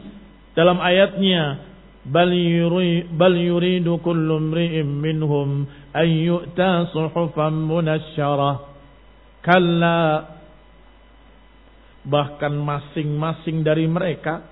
dalam 0.55 0.79
ayatnya 0.79 1.59
kullu 3.99 4.33
imri'in 4.39 4.87
minhum 4.87 5.67
an 5.91 6.07
yu'ta 6.07 6.87
suhufan 6.95 7.67
munasyarah. 7.67 8.55
Kalla 9.43 9.99
bahkan 12.07 12.55
masing-masing 12.55 13.63
dari 13.63 13.91
mereka 13.91 14.47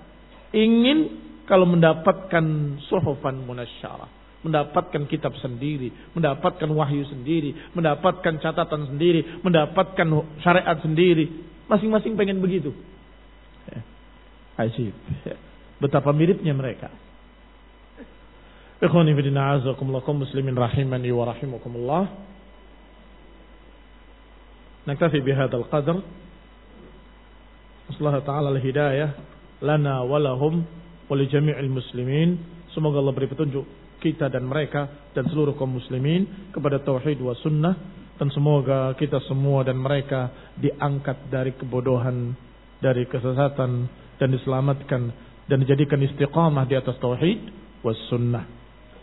ingin 0.52 1.16
kalau 1.48 1.64
mendapatkan 1.64 2.76
suhufan 2.92 3.40
munasyarah 3.44 4.21
mendapatkan 4.42 5.06
kitab 5.06 5.38
sendiri, 5.38 5.94
mendapatkan 6.18 6.66
wahyu 6.66 7.06
sendiri, 7.06 7.54
mendapatkan 7.78 8.42
catatan 8.42 8.90
sendiri, 8.90 9.40
mendapatkan 9.40 10.06
syariat 10.42 10.78
sendiri. 10.82 11.30
Masing-masing 11.70 12.18
pengen 12.18 12.42
begitu. 12.42 12.74
Ajib. 14.58 14.92
Betapa 15.78 16.12
miripnya 16.12 16.52
mereka. 16.52 16.90
Ikhwani 18.82 19.14
fi 19.14 19.22
azakumullah 19.30 20.02
muslimin 20.10 20.58
rahimani 20.58 21.08
wa 21.14 21.24
rahimakumullah. 21.30 22.04
Naktafi 24.90 25.22
bihadzal 25.22 25.70
qadr. 25.70 26.02
Allah 27.92 28.24
taala 28.26 28.48
al-hidayah 28.50 29.14
lana 29.62 30.02
wa 30.02 30.18
lahum 30.18 30.66
wa 31.06 31.14
li 31.14 31.30
jami'il 31.30 31.70
muslimin. 31.70 32.42
Semoga 32.74 32.98
Allah 32.98 33.14
beri 33.14 33.30
petunjuk 33.30 33.81
kita 34.02 34.26
dan 34.26 34.50
mereka 34.50 34.90
dan 35.14 35.30
seluruh 35.30 35.54
kaum 35.54 35.78
muslimin 35.78 36.50
kepada 36.50 36.82
tauhid 36.82 37.22
wa 37.22 37.38
sunnah 37.38 37.74
dan 38.18 38.28
semoga 38.34 38.92
kita 38.98 39.22
semua 39.30 39.62
dan 39.62 39.78
mereka 39.78 40.30
diangkat 40.58 41.30
dari 41.30 41.54
kebodohan, 41.54 42.34
dari 42.82 43.06
kesesatan 43.06 43.86
dan 44.18 44.28
diselamatkan 44.34 45.02
dan 45.46 45.56
dijadikan 45.62 46.02
istiqamah 46.02 46.66
di 46.66 46.74
atas 46.74 46.98
tauhid 46.98 47.38
was 47.86 47.98
sunnah. 48.10 48.46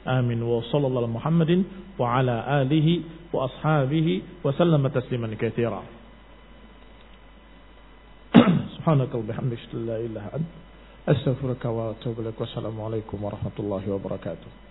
Amin 0.08 0.40
wa 0.44 0.64
sallallahu 0.72 1.20
Muhammadin 1.20 1.96
wa 2.00 2.20
ala 2.20 2.64
alihi 2.64 3.28
wa 3.36 3.48
ashabihi 3.48 4.44
wa 4.44 4.52
sallama 4.56 4.88
tasliman 4.92 5.36
katsira. 5.36 5.84
Subhanaka 8.80 9.20
wa 9.20 9.26
bihamdika 9.28 9.76
la 9.76 10.00
ilaha 10.00 10.06
illa 10.08 10.22
anta 10.40 10.60
astaghfiruka 11.10 11.68
wa 11.74 11.92
atubu 11.92 12.22
ilaik. 12.22 12.40
Wassalamu 12.40 12.86
alaikum 12.86 13.18
warahmatullahi 13.20 13.90
wabarakatuh. 13.90 14.69